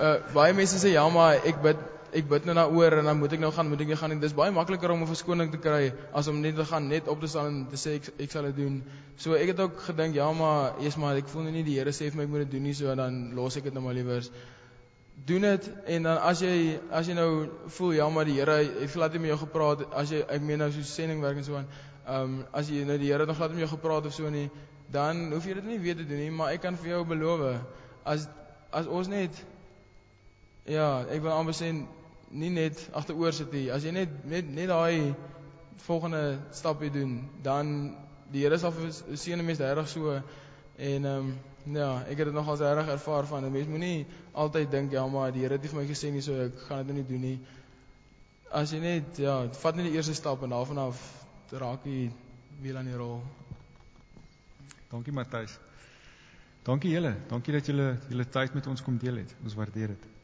[0.00, 1.76] uh baie mense sê ja maar ek bid
[2.16, 4.20] ek bid nou daaroor en dan moet ek nou gaan, moet ek nou gaan en
[4.22, 7.20] dis baie makliker om 'n verskoning te kry as om net te gaan net op
[7.20, 8.82] te staan en te sê ek ek sal dit doen.
[9.16, 11.90] So ek het ook gedink ja maar eers maar ek voel nou nie die Here
[11.90, 13.94] sê vir my ek moet dit doen nie so dan los ek dit nou maar
[13.94, 14.30] liewers.
[15.26, 18.90] Doen dit en dan as jy as jy nou voel ja maar die Here het
[18.90, 21.56] glad nie met jou gepraat as jy ek meen nou so sending werk en so
[21.56, 21.68] aan.
[22.06, 24.50] Ehm um, as jy nou die Here nog glad met jou gepraat of so nie
[24.90, 27.46] dan hoef jy dit nie weer te doen nie maar ek kan vir jou beloof
[28.04, 28.26] as
[28.74, 29.36] as ons net
[30.66, 31.70] ja ek wil sê
[32.30, 33.68] nie net agteroor sit nie.
[33.70, 35.14] As jy net net net daai
[35.86, 37.94] volgende stapie doen, dan
[38.30, 38.74] die Here sal
[39.18, 41.38] seën mense reg so en ehm um,
[41.76, 45.32] ja, ek het dit nogals reg ervaar van 'n mens moenie altyd dink ja, maar
[45.32, 47.40] die Here het vir my gesê nie so ek gaan dit nou nie doen nie.
[48.50, 51.02] As jy net ja, vat net die eerste stap en daarvan af
[51.50, 52.10] raak jy
[52.62, 53.20] wiel aan die rol.
[54.90, 55.58] Dankie Matthys.
[56.62, 57.14] Dankie julle.
[57.28, 59.34] Dankie dat julle julle tyd met ons kom deel het.
[59.44, 60.19] Ons waardeer dit.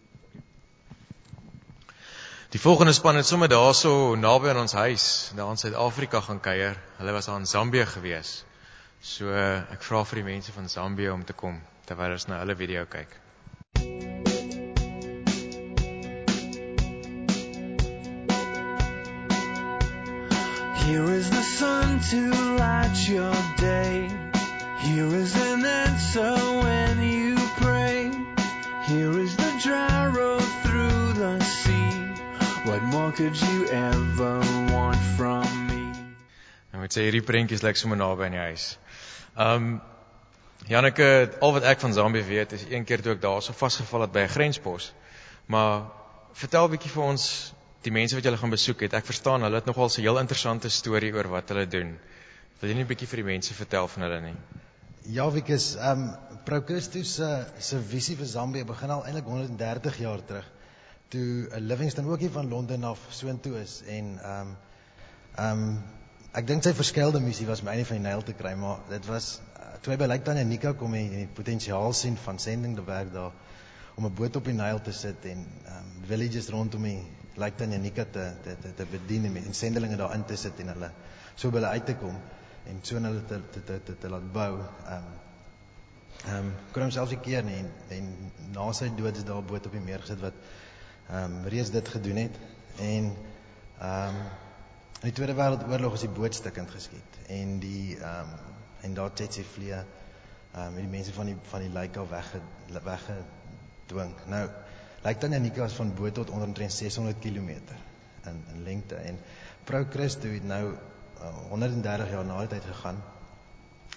[2.56, 6.78] Die volgende span het sommer daarso naby aan ons huis, daar in Suid-Afrika gaan kuier.
[6.96, 8.44] Hulle was aan Zambië gewees.
[9.00, 12.56] So ek vra vir die mense van Zambië om te kom terwyl ons na hulle
[12.56, 13.12] video kyk.
[20.86, 22.22] Here is the sun to
[22.56, 24.08] light your day.
[24.80, 26.32] Here is an answer
[26.64, 28.10] when you pray.
[28.88, 32.05] Here is the dry road through the sea.
[32.66, 34.40] What more could you ever
[34.74, 35.82] want from me?
[36.74, 38.64] Ek moet sê hierdie prentjies lyk sommer naby aan die huis.
[39.44, 39.68] Um
[40.66, 41.06] Janneke,
[41.46, 44.14] al wat ek van Zambië weet is een keer toe ek daar so vasgeval het
[44.16, 44.88] by 'n grenspos.
[45.46, 45.86] Maar
[46.40, 47.28] vertel 'n bietjie vir ons
[47.86, 48.98] die mense wat julle gaan besoek het.
[48.98, 51.94] Ek verstaan hulle het nogal so 'n heel interessante storie oor wat hulle doen.
[52.60, 54.36] Wil jy nie 'n bietjie vir die mense vertel van hulle nie?
[55.14, 59.98] Ja, Wikus, ehm um, Pro Christus se se visie vir Zambië begin al eintlik 130
[59.98, 60.55] jaar terug
[61.08, 64.56] toe Livingston ook hier van Londen af soontoe is en ehm um,
[65.34, 65.82] ehm um,
[66.36, 69.06] ek dink sy verskeelde missie was my einde van die Nyl te kry, maar dit
[69.08, 72.84] was uh, toe hy by Lake Tanganyika kom en die potensiaal sien van sending te
[72.84, 73.32] werk daar
[73.96, 76.98] om 'n boot op die Nyl te sit en ehm um, villages rondom die
[77.36, 80.90] Lake Tanganyika te te te, te bedien en sendelinge daarin te sit en hulle
[81.34, 82.18] so by hulle uit te kom
[82.66, 84.52] en so hulle te te te te, te laat bou.
[84.58, 85.14] Ehm um,
[86.24, 88.06] ehm um, kon homself se keer nie en, en
[88.52, 90.34] na sy dood is daar 'n boot op die meer gesit wat
[91.10, 92.36] ehm um, reeds dit gedoen het
[92.76, 93.16] en
[93.78, 94.20] ehm um,
[95.00, 99.10] in die Tweede Wêreldoorlog is die boot stukkend geskiet en die ehm um, en daar
[99.14, 102.32] het sy vlee ehm um, die mense van die van die lijk al weg
[102.82, 104.14] weggedwing.
[104.26, 104.48] Nou
[105.02, 107.48] lyk dan Janika was van boot tot onder 600 km
[108.24, 109.18] in in lengte en
[109.64, 113.02] Vrou Christo het nou uh, 130 jaar na tyd gegaan.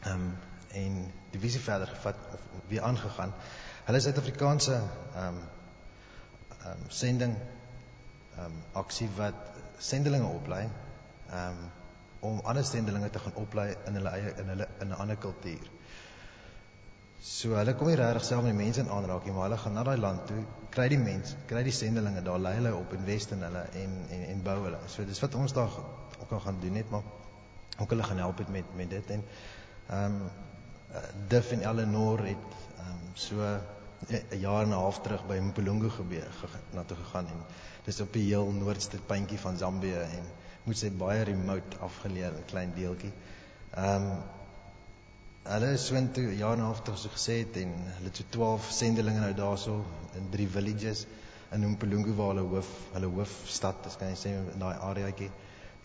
[0.04, 0.38] Ehm um,
[0.70, 3.34] en die visie verder gevat of weer aangegaan.
[3.86, 4.84] Hulle is Suid-Afrikaanse ehm
[5.28, 5.59] um, ehm
[6.66, 7.36] um, sending
[8.40, 9.36] um, aksie wat
[9.80, 10.64] sendelinge oplei
[11.34, 11.60] um,
[12.20, 15.70] om ander sendelinge te gaan oplei in hulle eie in hulle in 'n ander kultuur.
[17.20, 19.74] So hulle kom nie regtig self met die mense in aanraak nie, maar hulle gaan
[19.74, 23.32] na daai land toe, kry die mense, kry die sendelinge daar, lei hulle op, invest
[23.32, 24.80] in hulle en en en bou hulle.
[24.88, 25.72] So dis wat ons daar
[26.20, 27.04] ook kan gaan doen net maar
[27.80, 29.26] ook hulle gaan help met met dit en
[29.88, 30.30] ehm um,
[31.28, 33.60] Diff en Eleanor het ehm um, so
[34.08, 36.32] 'n jaar en 'n half terug by Mpulungu gebeur
[36.72, 37.42] na toe gegaan en
[37.86, 40.26] dis op die heel noordste puntjie van Zambië en
[40.64, 43.12] moet sê baie remote afgeleë 'n klein deeltjie.
[43.76, 44.22] Ehm um,
[45.44, 48.16] hulle is soontoe 'n jaar en 'n half terug so gesê het en hulle het
[48.16, 49.86] so 12 sendelinge nou daarso
[50.16, 51.06] in drie villages
[51.52, 55.32] in Mpumalanga waar hulle hoof hulle hoofstad is kan jy sê in daai areaatjie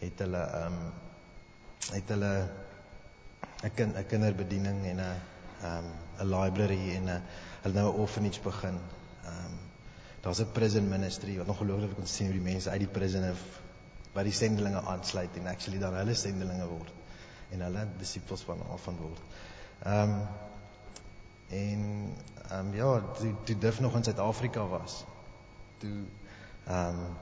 [0.01, 0.93] het hulle ehm um,
[1.93, 2.33] het hulle
[3.65, 5.01] 'n kind 'n kinderbediening en 'n
[5.63, 7.23] ehm um, 'n library en 'n
[7.65, 8.79] hulle nou 'n orphanage begin.
[9.25, 9.59] Ehm um,
[10.21, 13.41] daar's 'n prison ministry wat ongelooflik kon sien hoe die mense uit die prison af
[14.15, 16.93] by die sendelinge aansluit en actually dan hulle sendelinge word
[17.51, 19.23] en hulle disippels van al van word.
[19.83, 20.27] Ehm um,
[21.49, 21.81] en
[22.51, 25.05] ehm um, ja, toe toe Div nog in Suid-Afrika was.
[25.79, 26.05] Toe
[26.67, 27.17] ehm um,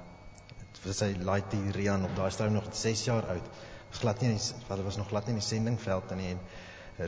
[0.83, 3.48] vir sy Lighty Rian op daai stadium nog 6 jaar oud.
[3.90, 6.40] Glad nie, hulle was nog glad nie in die sendingveld nie en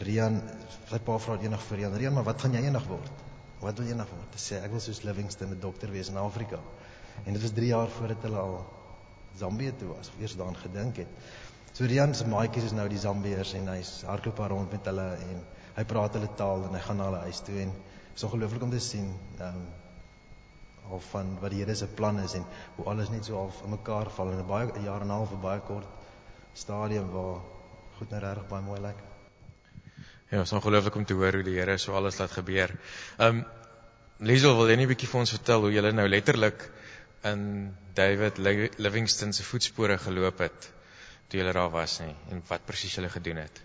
[0.04, 0.40] Rian,
[0.88, 3.23] sy pa vra eendag vir Rian, Rian, maar wat gaan jy eendag word?
[3.64, 4.34] Wat wil jy eendag word?
[4.36, 6.58] Hy sê ek wil soos Livingston 'n dokter wees in Afrika.
[7.24, 8.56] En dit was 3 jaar voordat hulle al
[9.38, 11.08] Zambië toe was, eers daaraan gedink het.
[11.72, 15.06] So Rian se maatjies is nou die Zambiërs en hy's hardloop daar rond met hulle
[15.30, 15.40] en
[15.74, 17.72] hy praat hulle taal en hy gaan na hulle huis toe en
[18.14, 19.64] is ongelooflik om te sien ehm um,
[20.94, 22.44] al van wat die Here se plan is en
[22.76, 25.32] hoe alles net so half in mekaar val in 'n baie jaar en 'n half,
[25.32, 25.88] 'n baie kort
[26.52, 27.40] stadium waar
[27.98, 29.02] goed nou regtig baie mooi lyk.
[30.34, 32.72] Ja, is ongelooflik om te hoor hoe die Here so alles laat gebeur.
[33.22, 33.44] Um,
[34.18, 36.64] Liesel, wil jy net 'n bietjie vir ons vertel hoe jy nou letterlik
[37.30, 37.44] in
[37.94, 38.40] David
[38.78, 40.66] Livingstone se voetspore geloop het
[41.28, 43.62] toe jy daar was nie en wat presies jy gedoen het?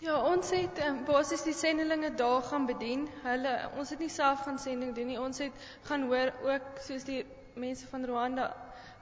[0.00, 3.06] Ja, ons het um, basies die sendelinge daar gaan bedien.
[3.22, 5.20] Hulle ons het nie self gaan sending doen nie.
[5.20, 5.52] Ons het
[5.84, 8.48] gaan hoor ook soos die mense van Rwanda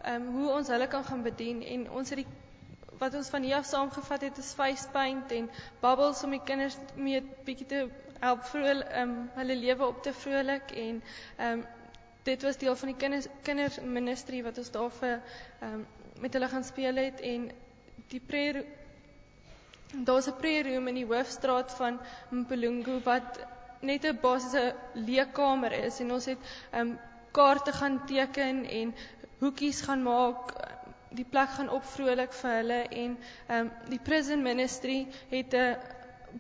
[0.03, 2.48] ehm um, hoe ons hulle kan gaan bedien en ons het die
[2.99, 6.77] wat ons van hier af saamgevat het is face paint en bubbles om die kinders
[6.97, 7.83] mee bietjie te
[8.21, 11.03] help vrolik um, hulle lewe op te vrolik en
[11.49, 11.65] um,
[12.27, 15.21] dit was deel van die kinders kinderministry wat ons daar vir
[15.63, 15.87] um,
[16.21, 17.51] met hulle gaan speel het en
[18.11, 18.65] die prayer
[20.09, 23.39] daar's 'n prayer room in die hoofstraat van Mpulungu wat
[23.81, 26.39] net 'n basiese leekkamer is en ons het
[26.75, 26.99] um,
[27.33, 28.95] kaarte gaan teken en
[29.39, 30.53] hoekies gaan maak
[31.11, 33.17] die plek gaan opvrolik vir hulle en
[33.49, 35.77] ehm um, die prison ministry het 'n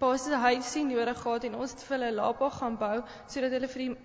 [0.00, 3.82] basiese huisie nodig gehad en ons het vir hulle lapa gaan bou sodat hulle vir
[3.84, 3.96] die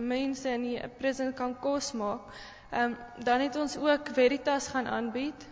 [0.00, 2.20] mense in die prison kan kos maak.
[2.70, 5.46] Ehm um, dan het ons ook Veritas gaan aanbied.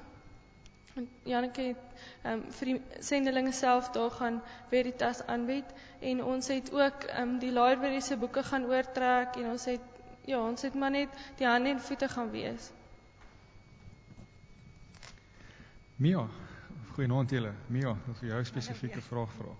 [1.22, 1.84] Janeke het
[2.22, 7.22] ehm um, vir die sendelinge self daar gaan Veritas aanbied en ons het ook ehm
[7.22, 9.80] um, die library se boeke gaan oortrek en ons het
[10.24, 12.70] ja, ons het maar net die hande en voete gaan wees.
[15.96, 16.26] Mia,
[16.92, 17.50] goeienaand julle.
[17.72, 19.52] Mia, ek wil vir jou 'n spesifieke vraag vra.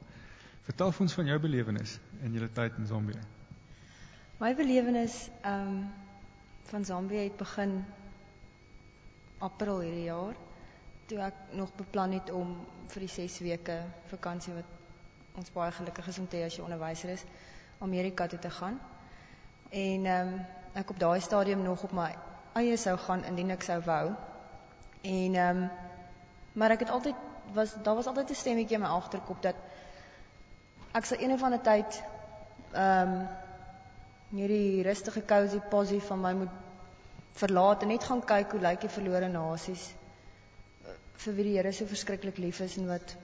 [0.67, 3.21] Vertel ons van jou belewenis in julle tyd in Zambië.
[4.41, 5.87] My belewenis ehm um,
[6.69, 7.85] van Zambië het begin
[9.39, 10.35] April hierdie jaar
[11.07, 14.69] toe ek nog beplan het om vir die 6 weke vakansie wat
[15.35, 17.25] ons baie gelukkig is om te hê as jy onderwyser is,
[17.79, 18.81] Amerika toe te gaan.
[19.71, 20.45] En ehm um,
[20.75, 22.15] ek op daai stadium nog op my
[22.53, 24.15] eie sou gaan indien ek sou wou.
[25.03, 25.86] En ehm um,
[26.57, 27.25] Maar ek het altyd
[27.57, 29.55] was daar was altyd 'n stemmetjie in my agterkop dat
[30.93, 32.03] ek sal een of ander tyd
[32.73, 33.29] ehm um,
[34.31, 36.55] hierdie rustige cozy posie van my moet
[37.33, 39.85] verlaat en net gaan kyk hoe lyk die verlore nasies
[41.25, 43.17] vir wie die Here so verskriklik lief is en wat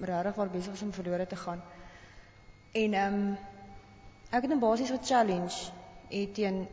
[0.00, 1.62] regtig waar besig is om verlore te gaan.
[2.72, 3.36] En ehm um,
[4.30, 5.72] ek het 'n basiese challenge
[6.08, 6.66] het teen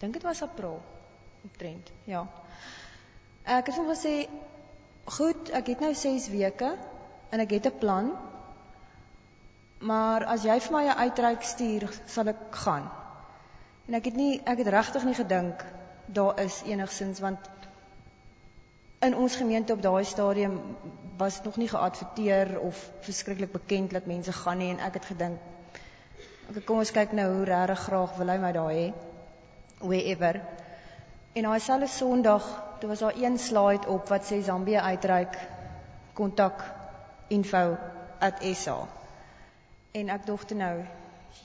[0.00, 0.82] dink dit was April
[1.42, 1.90] omtrent.
[2.04, 2.26] Ja.
[3.44, 4.28] Ek het hom gesê,
[5.04, 6.76] "Goed, ek het nou 6 weke
[7.30, 8.12] en ek het 'n plan.
[9.78, 12.90] Maar as jy vir my 'n uitreik stuur, sal ek gaan."
[13.86, 15.64] En ek het nie ek het regtig nie gedink
[16.06, 17.38] daar is enigsins want
[19.00, 20.60] in ons gemeente op daai stadium
[21.16, 25.04] was dit nog nie geadverteer of verskriklik bekend dat mense gaan nie en ek het
[25.04, 25.38] gedink
[26.48, 28.92] okay, kom ons kyk nou hoe regtig graag wil hy my daar hê.
[29.80, 30.40] Wherever.
[31.34, 32.46] En daai selfde Sondag
[32.80, 35.38] Toe was daar een slide op wat sê Zambia uitreik
[36.12, 36.64] kontak
[37.28, 37.76] info
[38.54, 38.86] @sa.
[39.92, 40.84] En ek dink toe nou,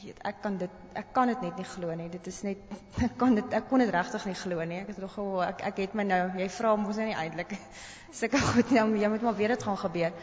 [0.04, 2.10] weet, ek kan dit ek kan dit net nie glo nie.
[2.10, 2.58] Dit is net
[3.08, 4.82] ek kan dit ek kon dit regtig nie glo nie.
[4.82, 7.56] Ek het nog gehoor ek ek het my nou, jy vra mos nou nie eintlik.
[8.20, 10.14] Sulke goed nou, jy moet maar weet dit gaan gebeur.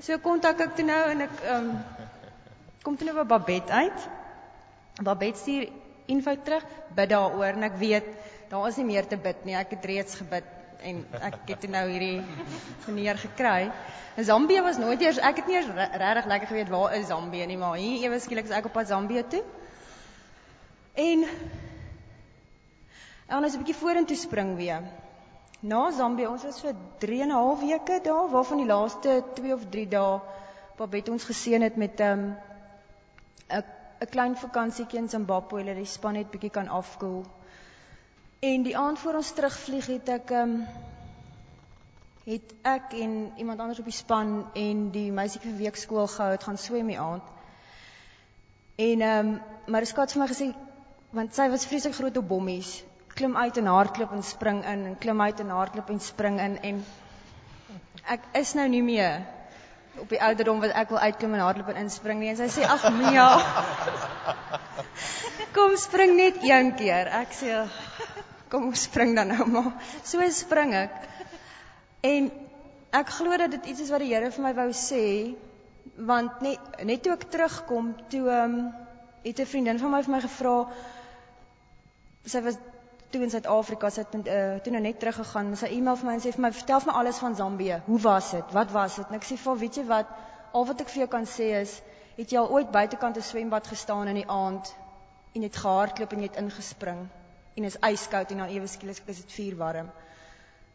[0.00, 1.70] So kontak ek toe nou en ek um,
[2.82, 4.08] kom toe nou by Babet uit.
[5.00, 5.68] Babet stuur
[6.10, 6.64] info terug,
[6.96, 8.08] bid daaroor en ek weet
[8.50, 9.54] daar is nie meer te bid nie.
[9.54, 10.46] Ek het reeds gebid
[10.82, 12.22] en ek het nou hierdie
[12.88, 13.70] meneer gekry.
[14.16, 17.46] En Zambië was nooit eers ek het nie eers regtig lekker geweet waar is Zambië
[17.46, 19.44] nie, maar hier ewe skielik is ek op pad Zambië toe.
[20.94, 21.24] En
[23.30, 24.82] en as 'n bietjie vorentoe spring weer.
[25.60, 29.52] na Zambië, ons was vir 3 en 'n half weke daar, waarvan die laaste 2
[29.54, 30.20] of 3 dae
[30.76, 32.36] Babet ons geseën het met 'n um,
[34.00, 37.24] 'n klein vakansietjie in Zimbabwe, hulle die span net bietjie kan afkoel.
[38.40, 40.60] En die aand voor ons terugvlieg het ek ehm um,
[42.24, 46.30] het ek en iemand anders op die span en die meisie vir week skool gehou
[46.30, 47.26] het gaan swem die aand.
[48.76, 49.34] En ehm um,
[49.66, 50.46] maar skat vir my gesê
[51.18, 52.70] want sy was vreeslik groot op bommies.
[53.14, 56.56] Klim uit en hardloop en spring in en klim uit en hardloop en spring in
[56.70, 56.80] en
[58.16, 59.20] ek is nou nie meer
[60.00, 62.64] op die ouderdom wat ek wil uitklim en hardloop en inspring nie en sy sê
[62.64, 63.28] ag Mia
[65.56, 67.58] kom spring net een keer ek sê
[68.50, 69.72] kom spring dan nou maar.
[70.02, 70.94] So spring ek.
[72.06, 72.30] En
[72.90, 75.04] ek glo dat dit iets is wat die Here vir my wou sê
[76.10, 78.72] want net net toe ek terugkom toe ehm um,
[79.22, 80.54] het 'n vriendin van my vir my gevra
[82.24, 82.56] sy was
[83.10, 86.24] toe in Suid-Afrika sy het uh, toe nou net teruggegaan sy e-mail vir my en
[86.24, 87.80] sê vir my vertel my alles van Zambië.
[87.86, 90.06] Hoe was dit wat was dit en ek sê vir weet jy wat?
[90.52, 91.82] Al wat ek vir jou kan sê is
[92.16, 94.74] het jy al ooit buitekant 'n swembad gestaan in die aand
[95.34, 97.08] en het gehardloop en jy het ingespring
[97.56, 99.88] en is yskoud en dan ewe skielik is dit vuur warm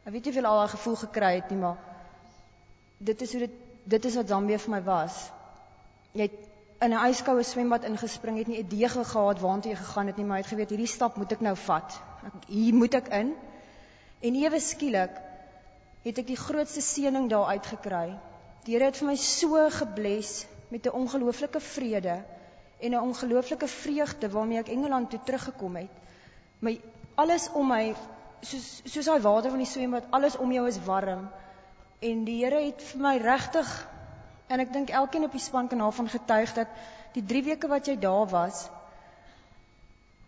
[0.06, 1.78] ek weet nie of jy al daai gevoel gekry het nie maar
[2.98, 5.16] dit is hoe dit dit is wat Zambië vir my was.
[6.18, 6.38] Jy het
[6.86, 10.26] in 'n yskoue swembad ingespring, het nie 'n idee gehad waartoe jy gegaan het nie,
[10.26, 12.02] maar jy het geweet hierdie stap moet ek nou vat.
[12.26, 13.36] Ek, hier moet ek in.
[14.22, 15.12] En ewe skielik
[16.04, 18.18] het ek die grootste seëning daar uitgekry.
[18.64, 22.24] Die Here het vir my so gebless met 'n ongelooflike vrede
[22.80, 25.92] en 'n ongelooflike vreugde waarmee ek Engeland toe teruggekom het.
[26.60, 26.80] My
[27.16, 27.96] alles om my
[28.42, 31.28] soos soos daai water van die swembad, alles om jou is warm.
[32.00, 33.74] En die Here het vir my regtig
[34.48, 36.68] en ek dink elkeen op die span kan daarvan getuig dat
[37.14, 38.68] die 3 weke wat jy daar was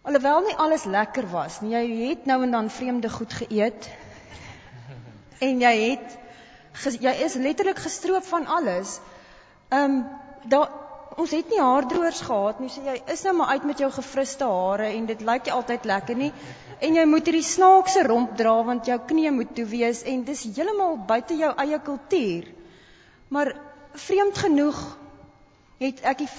[0.08, 3.90] alhoewel nie alles lekker was nie, jy het nou en dan vreemde goed geëet.
[5.48, 6.16] En jy het
[7.02, 9.00] jy is letterlik gestroop van alles.
[9.70, 10.06] Ehm um,
[10.48, 10.70] daar
[11.18, 12.70] ons het nie haardroërs gehad nie.
[12.70, 15.88] So jy is nou maar uit met jou gefriste hare en dit lyk nie altyd
[15.90, 16.32] lekker nie.
[16.80, 20.46] En jy moet hierdie snaakse romp dra want jou knie moet toe wees en dis
[20.46, 22.52] heeltemal buite jou eie kultuur.
[23.34, 23.54] Maar
[23.98, 24.84] vreemd genoeg
[25.82, 26.30] het ek die,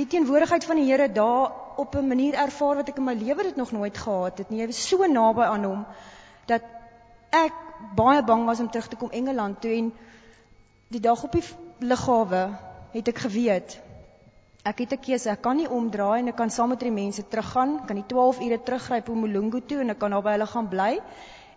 [0.00, 3.42] die teenwoordigheid van die Here daar op 'n manier ervaar wat ek in my lewe
[3.42, 4.60] dit nog nooit gehad het nie.
[4.60, 5.86] Jy was so naby aan hom
[6.46, 6.62] dat
[7.30, 7.52] ek
[7.96, 9.92] baie bang was om terug te kom Engeland toe en
[10.88, 11.44] die dag op die
[11.78, 12.48] lughawe
[12.92, 13.80] het ek geweet
[14.62, 17.22] Ek het 'n keuse, ek kan nie omdraai en ek kan saam met die mense
[17.28, 20.46] teruggaan, kan die 12 ure teruggryp om Molungu toe en ek kan daar by hulle
[20.46, 21.00] gaan bly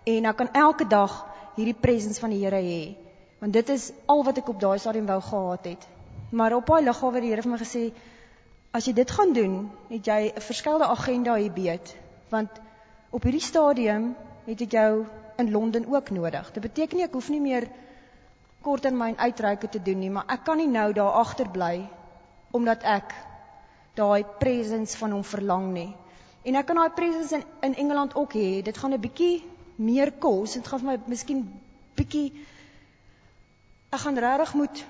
[0.05, 1.25] en ek kan elke dag
[1.55, 2.95] hierdie presence van die Here hê.
[3.39, 5.87] Want dit is al wat ek op daai stadium wou gehad het.
[6.31, 7.93] Maar op daai lughawe het die Here vir my gesê,
[8.71, 11.95] as jy dit gaan doen, het jy 'n verskillende agenda hier beet,
[12.29, 12.49] want
[13.11, 15.05] op hierdie stadium het ek jou
[15.37, 16.51] in Londen ook nodig.
[16.51, 17.67] Dit beteken nie ek hoef nie meer
[18.61, 21.87] korttermyn uitreike te doen nie, maar ek kan nie nou daar agter bly
[22.51, 23.13] omdat ek
[23.95, 25.95] daai presence van hom verlang nie.
[26.45, 28.61] En ek kan daai presence in in Engeland ook hê.
[28.63, 29.43] Dit gaan 'n bietjie
[29.75, 30.53] meer kos.
[30.53, 31.45] Dit gaan vir my miskien
[31.95, 32.31] bietjie
[33.89, 34.85] ek gaan regtig moet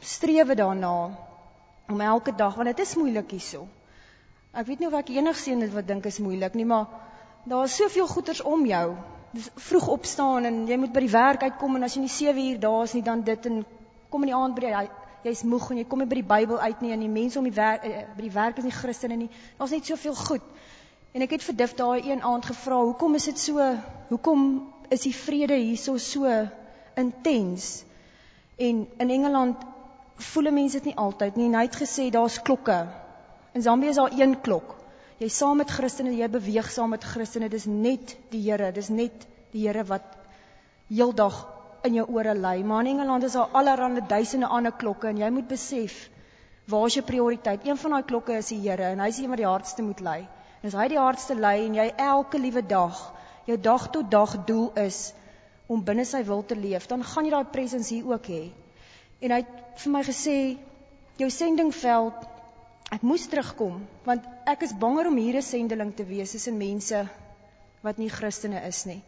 [0.00, 1.10] strewe daarna
[1.88, 3.66] om elke dag want dit is moeilik hierso.
[4.52, 6.86] Ek weet nie of ek enigsins dit wat dink is moeilik nie, maar
[7.44, 8.96] daar is soveel goeters om jou.
[9.32, 12.46] Dis vroeg opstaan en jy moet by die werk uitkom en as jy nie 7
[12.50, 13.64] uur daar is nie dan dit en
[14.10, 14.88] kom in die aand by die
[15.26, 17.46] jy's moeg en jy kom nie by die Bybel uit nie en die mense om
[17.48, 19.30] die werk uh, by die werk is nie Christene nie.
[19.58, 20.44] Daar's net soveel goed.
[21.16, 23.64] En ek het vir Dif daai een aand gevra, hoekom is dit so?
[24.10, 24.46] Hoekom
[24.92, 26.30] is die vrede hierso so
[27.00, 27.84] intens?
[28.56, 29.64] En in Engeland
[30.30, 31.50] voel mense dit nie altyd nie.
[31.54, 32.84] Hy het gesê daar's klokke.
[33.56, 34.76] In Zambië is daar een klok.
[35.18, 37.48] Jy saam met Christene, jy beweeg saam met Christene.
[37.48, 40.16] Dis net die Here, dis net die Here wat
[40.92, 41.55] heeldag
[41.86, 42.62] in jou ore lei.
[42.64, 46.08] Maar in Engeland is daar allerlei duisende ander klokke en jy moet besef
[46.66, 47.66] waar is jou prioriteit?
[47.66, 49.82] Een van daai klokke is die Here en hy is die een wat die hardste
[49.86, 50.20] moet lei.
[50.60, 52.98] En as hy die hardste lei en jy elke liewe dag
[53.46, 55.12] jou dag tot dag doel is
[55.70, 58.42] om binne sy wil te leef, dan gaan jy daai presence hier ook hê.
[59.22, 60.36] En hy het vir my gesê
[61.20, 62.26] jou sendingveld
[62.94, 67.06] ek moes terugkom want ek is banger om hier 'n sendeling te wees tussen mense
[67.82, 69.02] wat nie Christene is nie.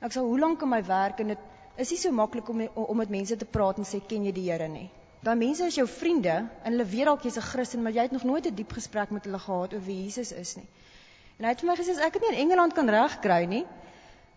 [0.00, 1.38] Ek sal hoe lank in my werk en dit
[1.76, 4.50] is nie so maklik om om met mense te praat en sê ken jy die
[4.50, 4.90] Here nie.
[5.24, 8.12] Dan mense is jou vriende en hulle weet dalk jy's 'n Christen, maar jy het
[8.12, 10.68] nog nooit 'n diep gesprek met hulle gehad oor wie Jesus is nie.
[11.38, 13.66] En hy het vir my gesê ek het nie in Engeland kan regkry nie.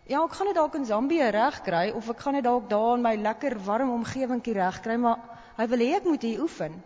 [0.06, 3.02] Ja, ek gaan dit dalk in Zambië regkry of ek gaan dit dalk daar in
[3.02, 5.18] my lekker warm omgewingkie regkry, maar
[5.56, 6.82] hy wil hê ek moet hier oefen.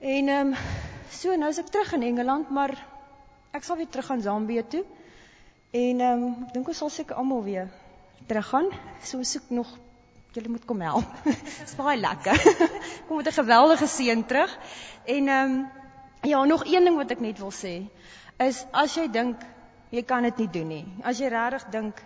[0.00, 0.54] En ehm um,
[1.10, 2.86] so nou is ek terug in Engeland, maar
[3.52, 4.84] ek sal weer terug aan Zambië toe.
[5.70, 7.68] En ehm um, ek dink ons sal seker almal weer
[8.26, 8.68] teruggaan.
[9.02, 9.76] So soek nog
[10.32, 11.04] julle moet kom help.
[11.60, 12.42] Dit's baie lekker.
[13.06, 14.58] kom met 'n geweldige seën terug.
[15.04, 15.70] En ehm um,
[16.22, 17.86] ja, nog een ding wat ek net wil sê
[18.36, 19.42] is as jy dink
[19.90, 20.86] jy kan dit nie doen nie.
[21.02, 22.02] As jy regtig dink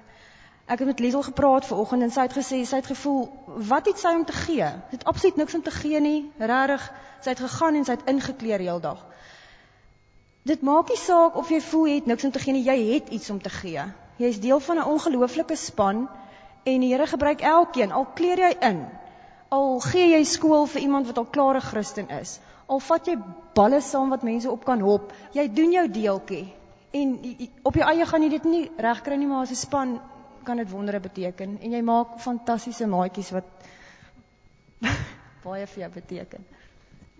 [0.66, 3.24] Ek het met Liesel gepraat vanoggend en sy het gesê sy het gevoel
[3.68, 4.68] wat het sy om te gee?
[4.92, 6.30] Het absoluut niks om te gee nie.
[6.38, 6.84] Regtig,
[7.20, 9.02] sy het gegaan en sy het ingekleer heeldag.
[10.48, 12.78] Dit maak nie saak of jy voel jy het niks om te gee nie, jy
[12.94, 13.84] het iets om te gee.
[14.16, 16.08] Jy is deel van 'n ongelooflike span
[16.64, 17.92] en die Here gebruik elkeen.
[17.92, 18.84] Al kleer jy in,
[19.48, 23.16] al gee jy skool vir iemand wat al klare Christen is, al vat jy
[23.54, 26.52] balle saam wat mense op kan hop, jy doen jou deeltjie.
[26.92, 27.20] En
[27.62, 30.00] op jou eie gaan jy dit nie regkry nie, maar as 'n span
[30.44, 33.44] kan dit wondere beteken en jy maak fantastiese maatjies wat
[35.44, 36.46] baie vir jou beteken.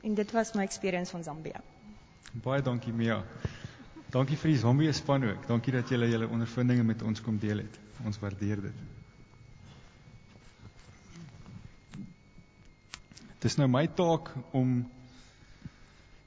[0.03, 1.61] En dit was my experience van Zambia.
[2.33, 3.23] Baie dankie Mia.
[4.13, 5.47] Dankie vir die Zambia span ook.
[5.49, 7.79] Dankie dat julle julle ondervindinge met ons kom deel het.
[8.05, 8.83] Ons waardeer dit.
[13.41, 14.83] Dit is nou my taak om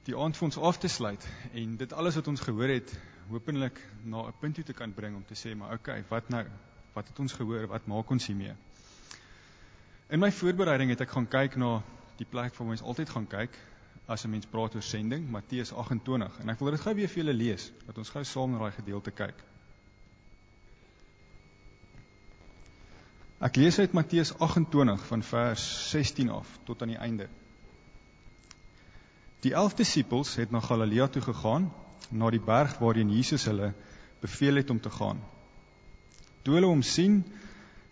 [0.08, 1.22] die aand vir ons af te sluit
[1.54, 2.90] en dit alles wat ons gehoor het
[3.30, 6.44] hopelik na 'n punt toe te kan bring om te sê maar okay, wat nou?
[6.92, 7.66] Wat het ons gehoor?
[7.66, 8.54] Wat maak ons hiermee?
[10.10, 11.82] In my voorbereiding het ek gaan kyk na
[12.16, 13.58] die plek waar mens altyd gaan kyk
[14.06, 16.38] as 'n mens praat oor sending, Matteus 28.
[16.40, 18.72] En ek wil dit gou weer vir julle lees, dat ons gou saam na daai
[18.72, 19.42] gedeelte kyk.
[23.40, 27.28] Ek lees uit Matteus 28 van vers 16 af tot aan die einde.
[29.40, 31.72] Die 11 disippels het na Galilea toe gegaan,
[32.10, 33.74] na die berg waarheen Jesus hulle
[34.20, 35.20] beveel het om te gaan.
[36.42, 37.24] Toe hulle hom sien,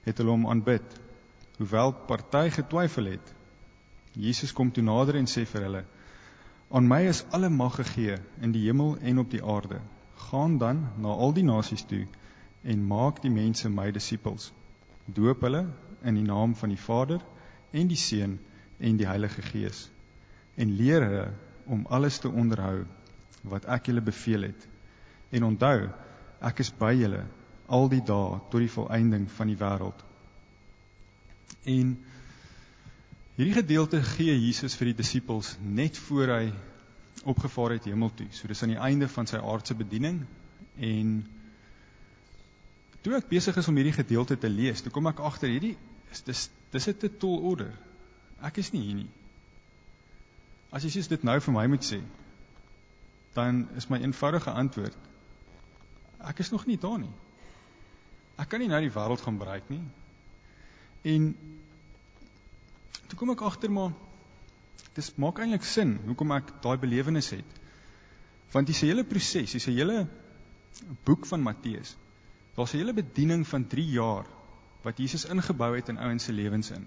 [0.05, 1.01] het hulle hom aanbid.
[1.59, 3.35] Hoewel party getwyfel het.
[4.15, 5.85] Jesus kom toe nader en sê vir hulle:
[6.71, 9.81] "Aan my is alle mag gegee in die hemel en op die aarde.
[10.15, 12.07] Gaan dan na al die nasies toe
[12.63, 14.53] en maak die mense my disippels.
[15.07, 15.67] Doop hulle
[16.03, 17.21] in die naam van die Vader
[17.71, 18.39] en die Seun
[18.79, 19.91] en die Heilige Gees
[20.55, 21.29] en leer hulle
[21.67, 22.85] om alles te onderhou
[23.43, 24.69] wat ek julle beveel het.
[25.31, 25.89] En onthou,
[26.41, 27.25] ek is by julle
[27.67, 30.05] al die dae tot die volëinding van die wêreld.
[31.65, 31.97] En
[33.37, 36.45] hierdie gedeelte gee Jesus vir die disippels net voor hy
[37.31, 38.29] opgevaar het hemel toe.
[38.31, 40.23] So dis aan die einde van sy aardse bediening
[40.77, 41.15] en
[43.03, 45.77] toe ek besig is om hierdie gedeelte te lees, toe kom ek agter hierdie
[46.13, 47.73] is dis dis 'n tall order.
[48.43, 49.11] Ek is nie hier nie.
[50.71, 52.01] As jy sies dit nou vir my moet sê,
[53.35, 54.97] dan is my eenvoudige antwoord
[56.29, 57.13] ek is nog nie daar nie.
[58.41, 59.83] Ek kan nie nou die wêreld gaan bereik nie.
[61.15, 61.35] En
[63.15, 63.93] toe kom ek agter maar
[64.97, 67.61] dis maak eintlik sin hoekom ek daai belewenis het.
[68.51, 70.07] Want dis 'n hele proses, dis 'n hele
[71.07, 71.97] boek van Matteus.
[72.57, 74.27] Daar's 'n hele bediening van 3 jaar
[74.83, 76.87] wat Jesus ingebou het in ouens se lewens in.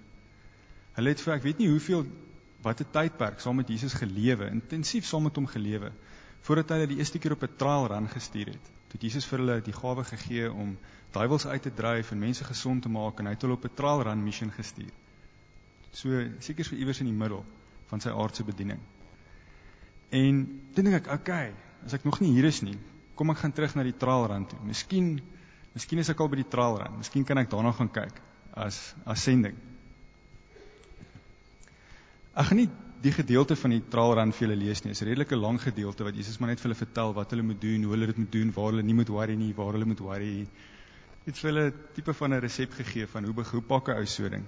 [0.93, 2.05] Hulle het vir ek weet nie hoeveel
[2.61, 5.91] wat 'n tydperk saam met Jesus gelewe, intensief saam met hom gelewe
[6.41, 8.71] voordat hy die eerste keer op 'n trial run gestuur het.
[8.87, 10.77] Toe Jesus vir hulle die gawe gegee om
[11.11, 13.75] duiwels uit te dryf en mense gesond te maak en hy het hulle op 'n
[13.75, 14.91] trial run mission gestuur.
[15.97, 17.43] So seker so iewers in die middel
[17.89, 18.79] van sy aardse bediening.
[20.13, 20.43] En
[20.75, 21.51] toe dink ek, okay,
[21.85, 22.75] as ek nog nie hier is nie,
[23.17, 24.59] kom ek gaan terug na die trial run toe.
[24.67, 25.17] Miskien
[25.73, 26.99] miskien is ek al by die trial run.
[27.01, 28.21] Miskien kan ek daarna gaan kyk
[28.57, 29.57] as as sending.
[32.37, 32.69] Ek gaan nie
[33.01, 34.93] die gedeelte van die trial run vir julle lees nie.
[34.93, 37.43] Dit is 'n redelike lang gedeelte wat Jesus maar net vir hulle vertel wat hulle
[37.43, 39.85] moet doen, hoe hulle dit moet doen, waar hulle nie moet worry nie, waar hulle
[39.85, 40.47] moet worry
[41.27, 44.29] het vir hulle tipe van 'n resep gegee van hoe hoe pak 'n ou so
[44.29, 44.45] ding.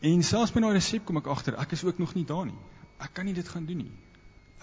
[0.00, 2.56] En selfs met daai resep kom ek agter, ek is ook nog nie daar nie.
[3.04, 3.92] Ek kan nie dit gaan doen nie.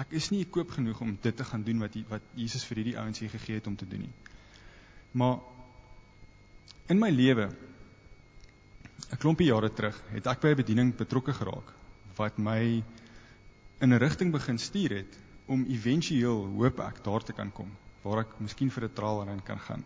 [0.01, 2.97] Ek is nie ekoop genoeg om dit te gaan doen wat wat Jesus vir hierdie
[2.97, 4.13] ouens hier gegee het om te doen nie.
[5.17, 5.39] Maar
[6.89, 7.49] in my lewe
[9.11, 11.73] 'n klompie jare terug het ek by 'n bediening betrokke geraak
[12.17, 12.83] wat my
[13.79, 17.69] in 'n rigting begin stuur het om éventueel hoop ek daar te kan kom
[18.01, 19.83] waar ek miskien vir 'n traal aan kan gaan.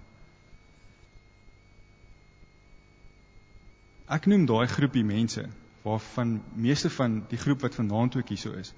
[4.11, 5.45] Ek noem daai groepie mense
[5.85, 8.73] waarvan meeste van die groep wat vanaand ook hierso is,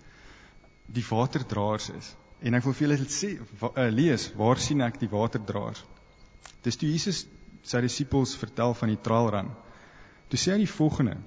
[0.87, 2.11] die waterdraers is.
[2.43, 5.81] En ek wil vir julle sê uh, lees, waar sien ek die waterdraers?
[6.63, 7.23] Dis toe Jesus
[7.67, 9.49] sy disippels vertel van die traalran.
[10.29, 11.17] Toe sê hy die volgende: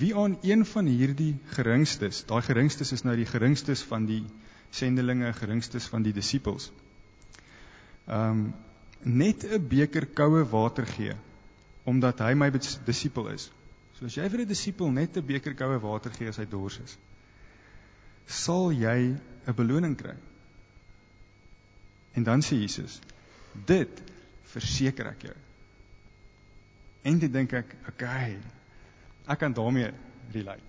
[0.00, 4.22] Wie aan een van hierdie geringstes, daai geringstes is nou die geringstes van die
[4.74, 6.70] sendelinge, geringstes van die disippels.
[8.06, 8.46] Ehm um,
[9.06, 11.14] net 'n beker koue water gee
[11.86, 13.48] omdat hy my disipel is.
[13.96, 16.78] So as jy vir 'n disipel net 'n beker koue water gee as hy dors
[16.78, 16.98] is,
[18.26, 19.14] sal jy
[19.46, 20.16] 'n beloning kry.
[22.14, 23.00] En dan sê Jesus:
[23.66, 24.02] "Dit
[24.42, 25.36] verseker ek jou."
[27.02, 28.38] En dit dink ek, okay.
[29.28, 29.92] Ek kan daarmee
[30.32, 30.62] relate.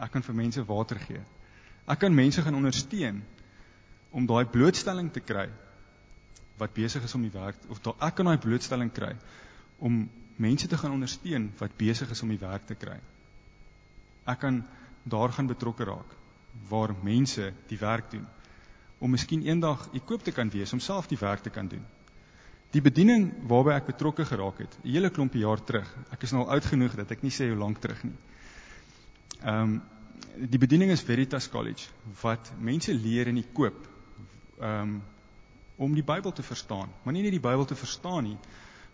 [0.00, 1.20] Ek kan vir mense water gee.
[1.86, 3.22] Ek kan mense gaan ondersteun
[4.10, 5.48] om daai blootstelling te kry
[6.60, 9.14] wat besig is om die werk of da, ek kan daai blootstelling kry
[9.78, 10.02] om
[10.40, 12.96] mense te gaan ondersteun wat besig is om die werk te kry.
[14.24, 14.62] Ek kan
[15.02, 16.16] daar gaan betrokke raak
[16.68, 18.26] waar mense die werk doen
[19.00, 21.84] om miskien eendag ekoop te kan wees om self die werk te kan doen.
[22.70, 25.88] Die bediening waarby ek betrokke geraak het, 'n hele klompie jaar terug.
[26.12, 28.18] Ek is nou al oud genoeg dat ek nie sê hoe lank terug nie.
[29.42, 29.82] Ehm um,
[30.36, 31.88] die bediening is Veritas College
[32.22, 33.88] wat mense leer en koop
[34.60, 35.02] ehm um,
[35.76, 38.36] om die Bybel te verstaan, maar nie net die Bybel te verstaan nie,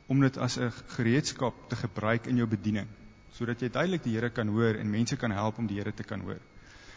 [0.06, 2.86] om dit as 'n gereedskap te gebruik in jou bediening,
[3.30, 6.02] sodat jy duidelik die Here kan hoor en mense kan help om die Here te
[6.02, 6.40] kan hoor.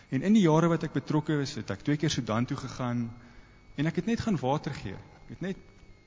[0.10, 3.10] En in die jare wat ek betrokke was, het ek twee keer Sudan toe gegaan
[3.76, 4.94] en ek het net gaan water gee.
[4.94, 5.58] Ek het net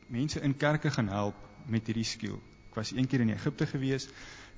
[0.07, 1.35] mense in kerke gaan help
[1.67, 2.39] met hierdie skill.
[2.71, 4.09] Ek was een keer in Egipte gewees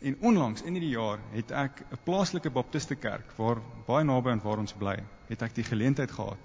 [0.01, 4.43] en onlangs in hierdie jaar het ek 'n plaaslike baptiste kerk waar baie naby aan
[4.43, 4.97] waar ons bly,
[5.29, 6.39] het ek die geleentheid gehad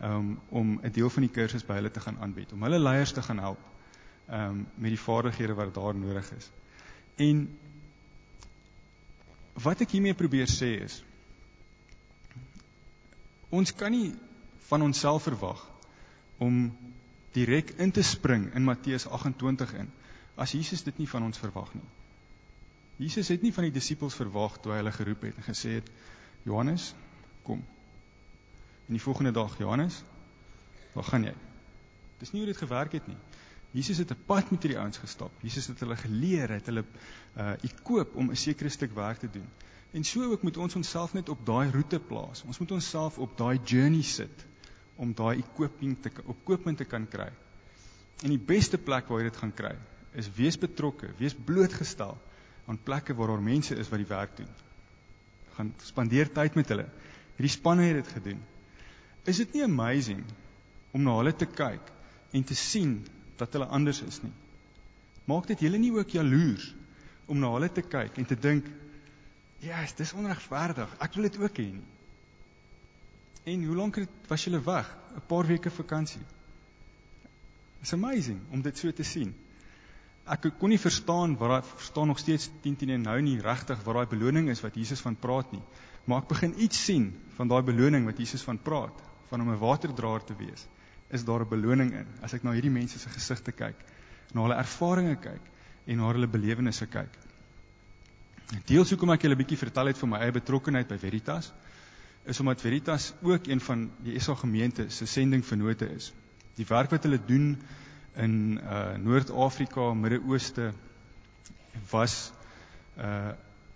[0.00, 3.12] um, om 'n deel van die kursus by hulle te gaan aanbied, om hulle leiers
[3.12, 3.58] te gaan help
[4.28, 6.50] um, met die vaardighede wat daar nodig is.
[7.16, 7.46] En
[9.52, 11.02] wat ek hiermee probeer sê is
[13.52, 14.14] ons kan nie
[14.70, 15.60] van onsself verwag
[16.40, 16.70] om
[17.36, 19.90] direk in te spring in Matteus 28 in
[20.40, 21.84] as Jesus dit nie van ons verwag nie.
[22.96, 25.90] Jesus het nie van die disippels verwag toe hy hulle geroep het en gesê het
[26.48, 26.94] Johannes,
[27.46, 27.60] kom.
[28.88, 30.00] En die volgende dag, Johannes,
[30.94, 31.34] waar gaan jy?
[32.20, 33.18] Dis nie hoe dit gewerk het nie.
[33.72, 35.32] Jesus het 'n pad met hierdie ouens gestap.
[35.40, 36.84] Jesus het hulle geleer, het hulle
[37.36, 39.48] uh ekoop om 'n sekere stuk werk te doen.
[39.92, 42.42] En so ook moet ons onsself net op daai roete plaas.
[42.42, 44.46] Ons moet onsself op daai journey sit
[44.96, 47.30] om daai equipping te opkooping te kan kry.
[48.22, 49.74] En die beste plek waar jy dit gaan kry,
[50.14, 52.18] is wees betrokke, wees blootgestel
[52.66, 54.48] aan plekke waar daar mense is wat die werk doen.
[55.56, 56.86] Gaan spandeer tyd met hulle.
[57.36, 58.42] Hierdie spanne het dit gedoen.
[59.24, 60.22] Is dit nie amazing
[60.92, 61.92] om na hulle te kyk
[62.32, 63.00] en te sien
[63.36, 64.32] dat hulle anders is nie?
[65.24, 66.74] Maak dit julle nie ook jaloers
[67.26, 68.66] om na hulle te kyk en te dink,
[69.58, 70.96] "Ja, yes, dis onregverdig.
[71.00, 71.88] Ek wil dit ook hê nie."
[73.44, 74.96] En hoe lank was julle weg?
[75.16, 76.22] 'n Paar weke vakansie.
[77.80, 79.34] It's amazing om dit so te sien.
[80.24, 83.82] Ek kon nie verstaan wat daai verstaan nog steeds 10 10 en nou nie regtig
[83.82, 85.62] wat daai beloning is wat Jesus van praat nie.
[86.04, 89.58] Maar ek begin iets sien van daai beloning wat Jesus van praat, van om 'n
[89.58, 90.66] waterdraer te wees.
[91.12, 93.76] Is daar 'n beloning in as ek na hierdie mense se gesigte kyk,
[94.34, 95.50] na hulle ervarings kyk
[95.86, 97.18] en na hulle belewennisse kyk.
[98.66, 101.52] Deels hoekom ek julle 'n bietjie vertel het van my eie betrokkeheid by Veritas
[102.24, 106.12] is omdat Veritas ook een van die SA gemeente se sendingvennote is.
[106.54, 107.56] Die werk wat hulle doen
[108.16, 110.72] in uh Noord-Afrika, Midde-Ooste
[111.90, 112.32] was
[112.98, 113.32] uh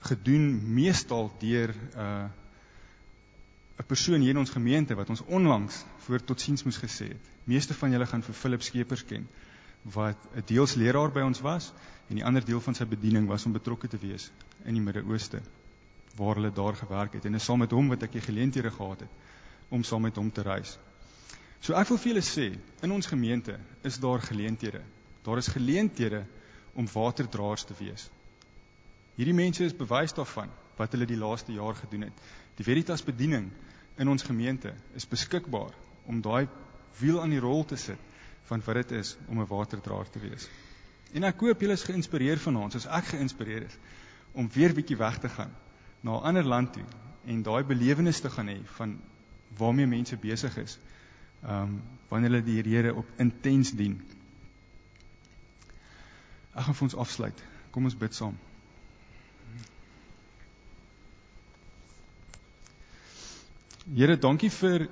[0.06, 2.24] gedoen meestal deur uh
[3.76, 7.28] 'n persoon hier in ons gemeente wat ons onlangs voor totsiens moes gesê het.
[7.44, 9.28] Meeste van julle gaan vir Philip Skeepers ken
[9.82, 11.72] wat 'n deels leraar by ons was
[12.08, 14.30] en die ander deel van sy bediening was om betrokke te wees
[14.64, 15.40] in die Midde-Ooste
[16.16, 19.00] waar hulle daar gewerk het en is saam met hom wat ek die geleenthede gehad
[19.00, 19.10] het
[19.68, 20.78] om saam met hom te reis.
[21.60, 24.80] So ek wil vir julle sê, in ons gemeente is daar geleenthede.
[25.22, 26.24] Daar is geleenthede
[26.74, 28.10] om waterdraers te wees.
[29.16, 32.22] Hierdie mense is bewys daarvan wat hulle die laaste jaar gedoen het.
[32.56, 33.50] Die Veritas bediening
[33.96, 35.74] in ons gemeente is beskikbaar
[36.06, 36.48] om daai
[37.00, 38.00] wiel aan die rol te sit
[38.46, 40.48] van wat dit is om 'n waterdraer te wees.
[41.12, 43.78] En ek hoop julle is geïnspireer van ons, as ek geïnspireer is
[44.32, 45.52] om weer bietjie weg te gaan
[46.00, 46.84] na 'n ander land toe
[47.24, 49.00] en daai belewenis te gaan hê van
[49.58, 50.78] waarmee mense besig is
[51.42, 54.02] ehm um, wanneer hulle die Here op intens dien.
[56.54, 57.42] Ek gaan vir ons afsluit.
[57.70, 58.38] Kom ons bid saam.
[63.94, 64.88] Here, dankie vir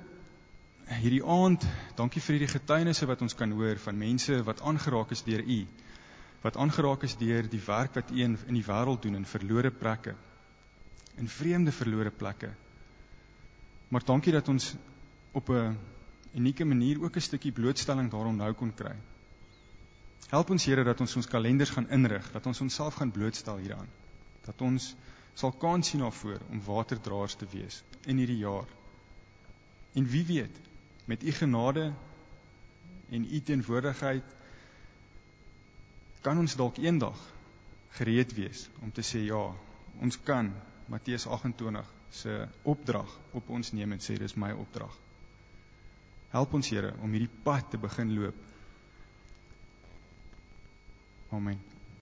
[0.87, 1.65] hierdie aand.
[1.97, 5.57] Dankie vir hierdie getuienisse wat ons kan hoor van mense wat aangeraak is deur U.
[6.45, 10.13] Wat aangeraak is deur die werk wat U in die wêreld doen in verlore plekke.
[11.19, 12.53] In vreemde verlore plekke.
[13.91, 14.69] Maar dankie dat ons
[15.33, 15.75] op 'n
[16.33, 18.95] unieke manier ook 'n stukkie blootstelling daarom nou kon kry.
[20.29, 23.89] Help ons Here dat ons ons kalenders gaan inrig, dat ons onsself gaan blootstel hieraan.
[24.45, 24.95] Dat ons
[25.33, 28.84] sal kans sien daarvoor om waterdraers te wees in hierdie jaar.
[29.95, 30.57] En wie weet,
[31.05, 31.93] met u genade
[33.09, 34.23] en u teenwoordigheid
[36.21, 37.19] kan ons dalk eendag
[37.95, 39.43] gereed wees om te sê ja,
[40.01, 40.49] ons kan
[40.91, 44.91] Matteus 28 se opdrag op ons neem en sê dis my opdrag.
[46.33, 48.41] Help ons Here om hierdie pad te begin loop.
[51.31, 51.74] Amen.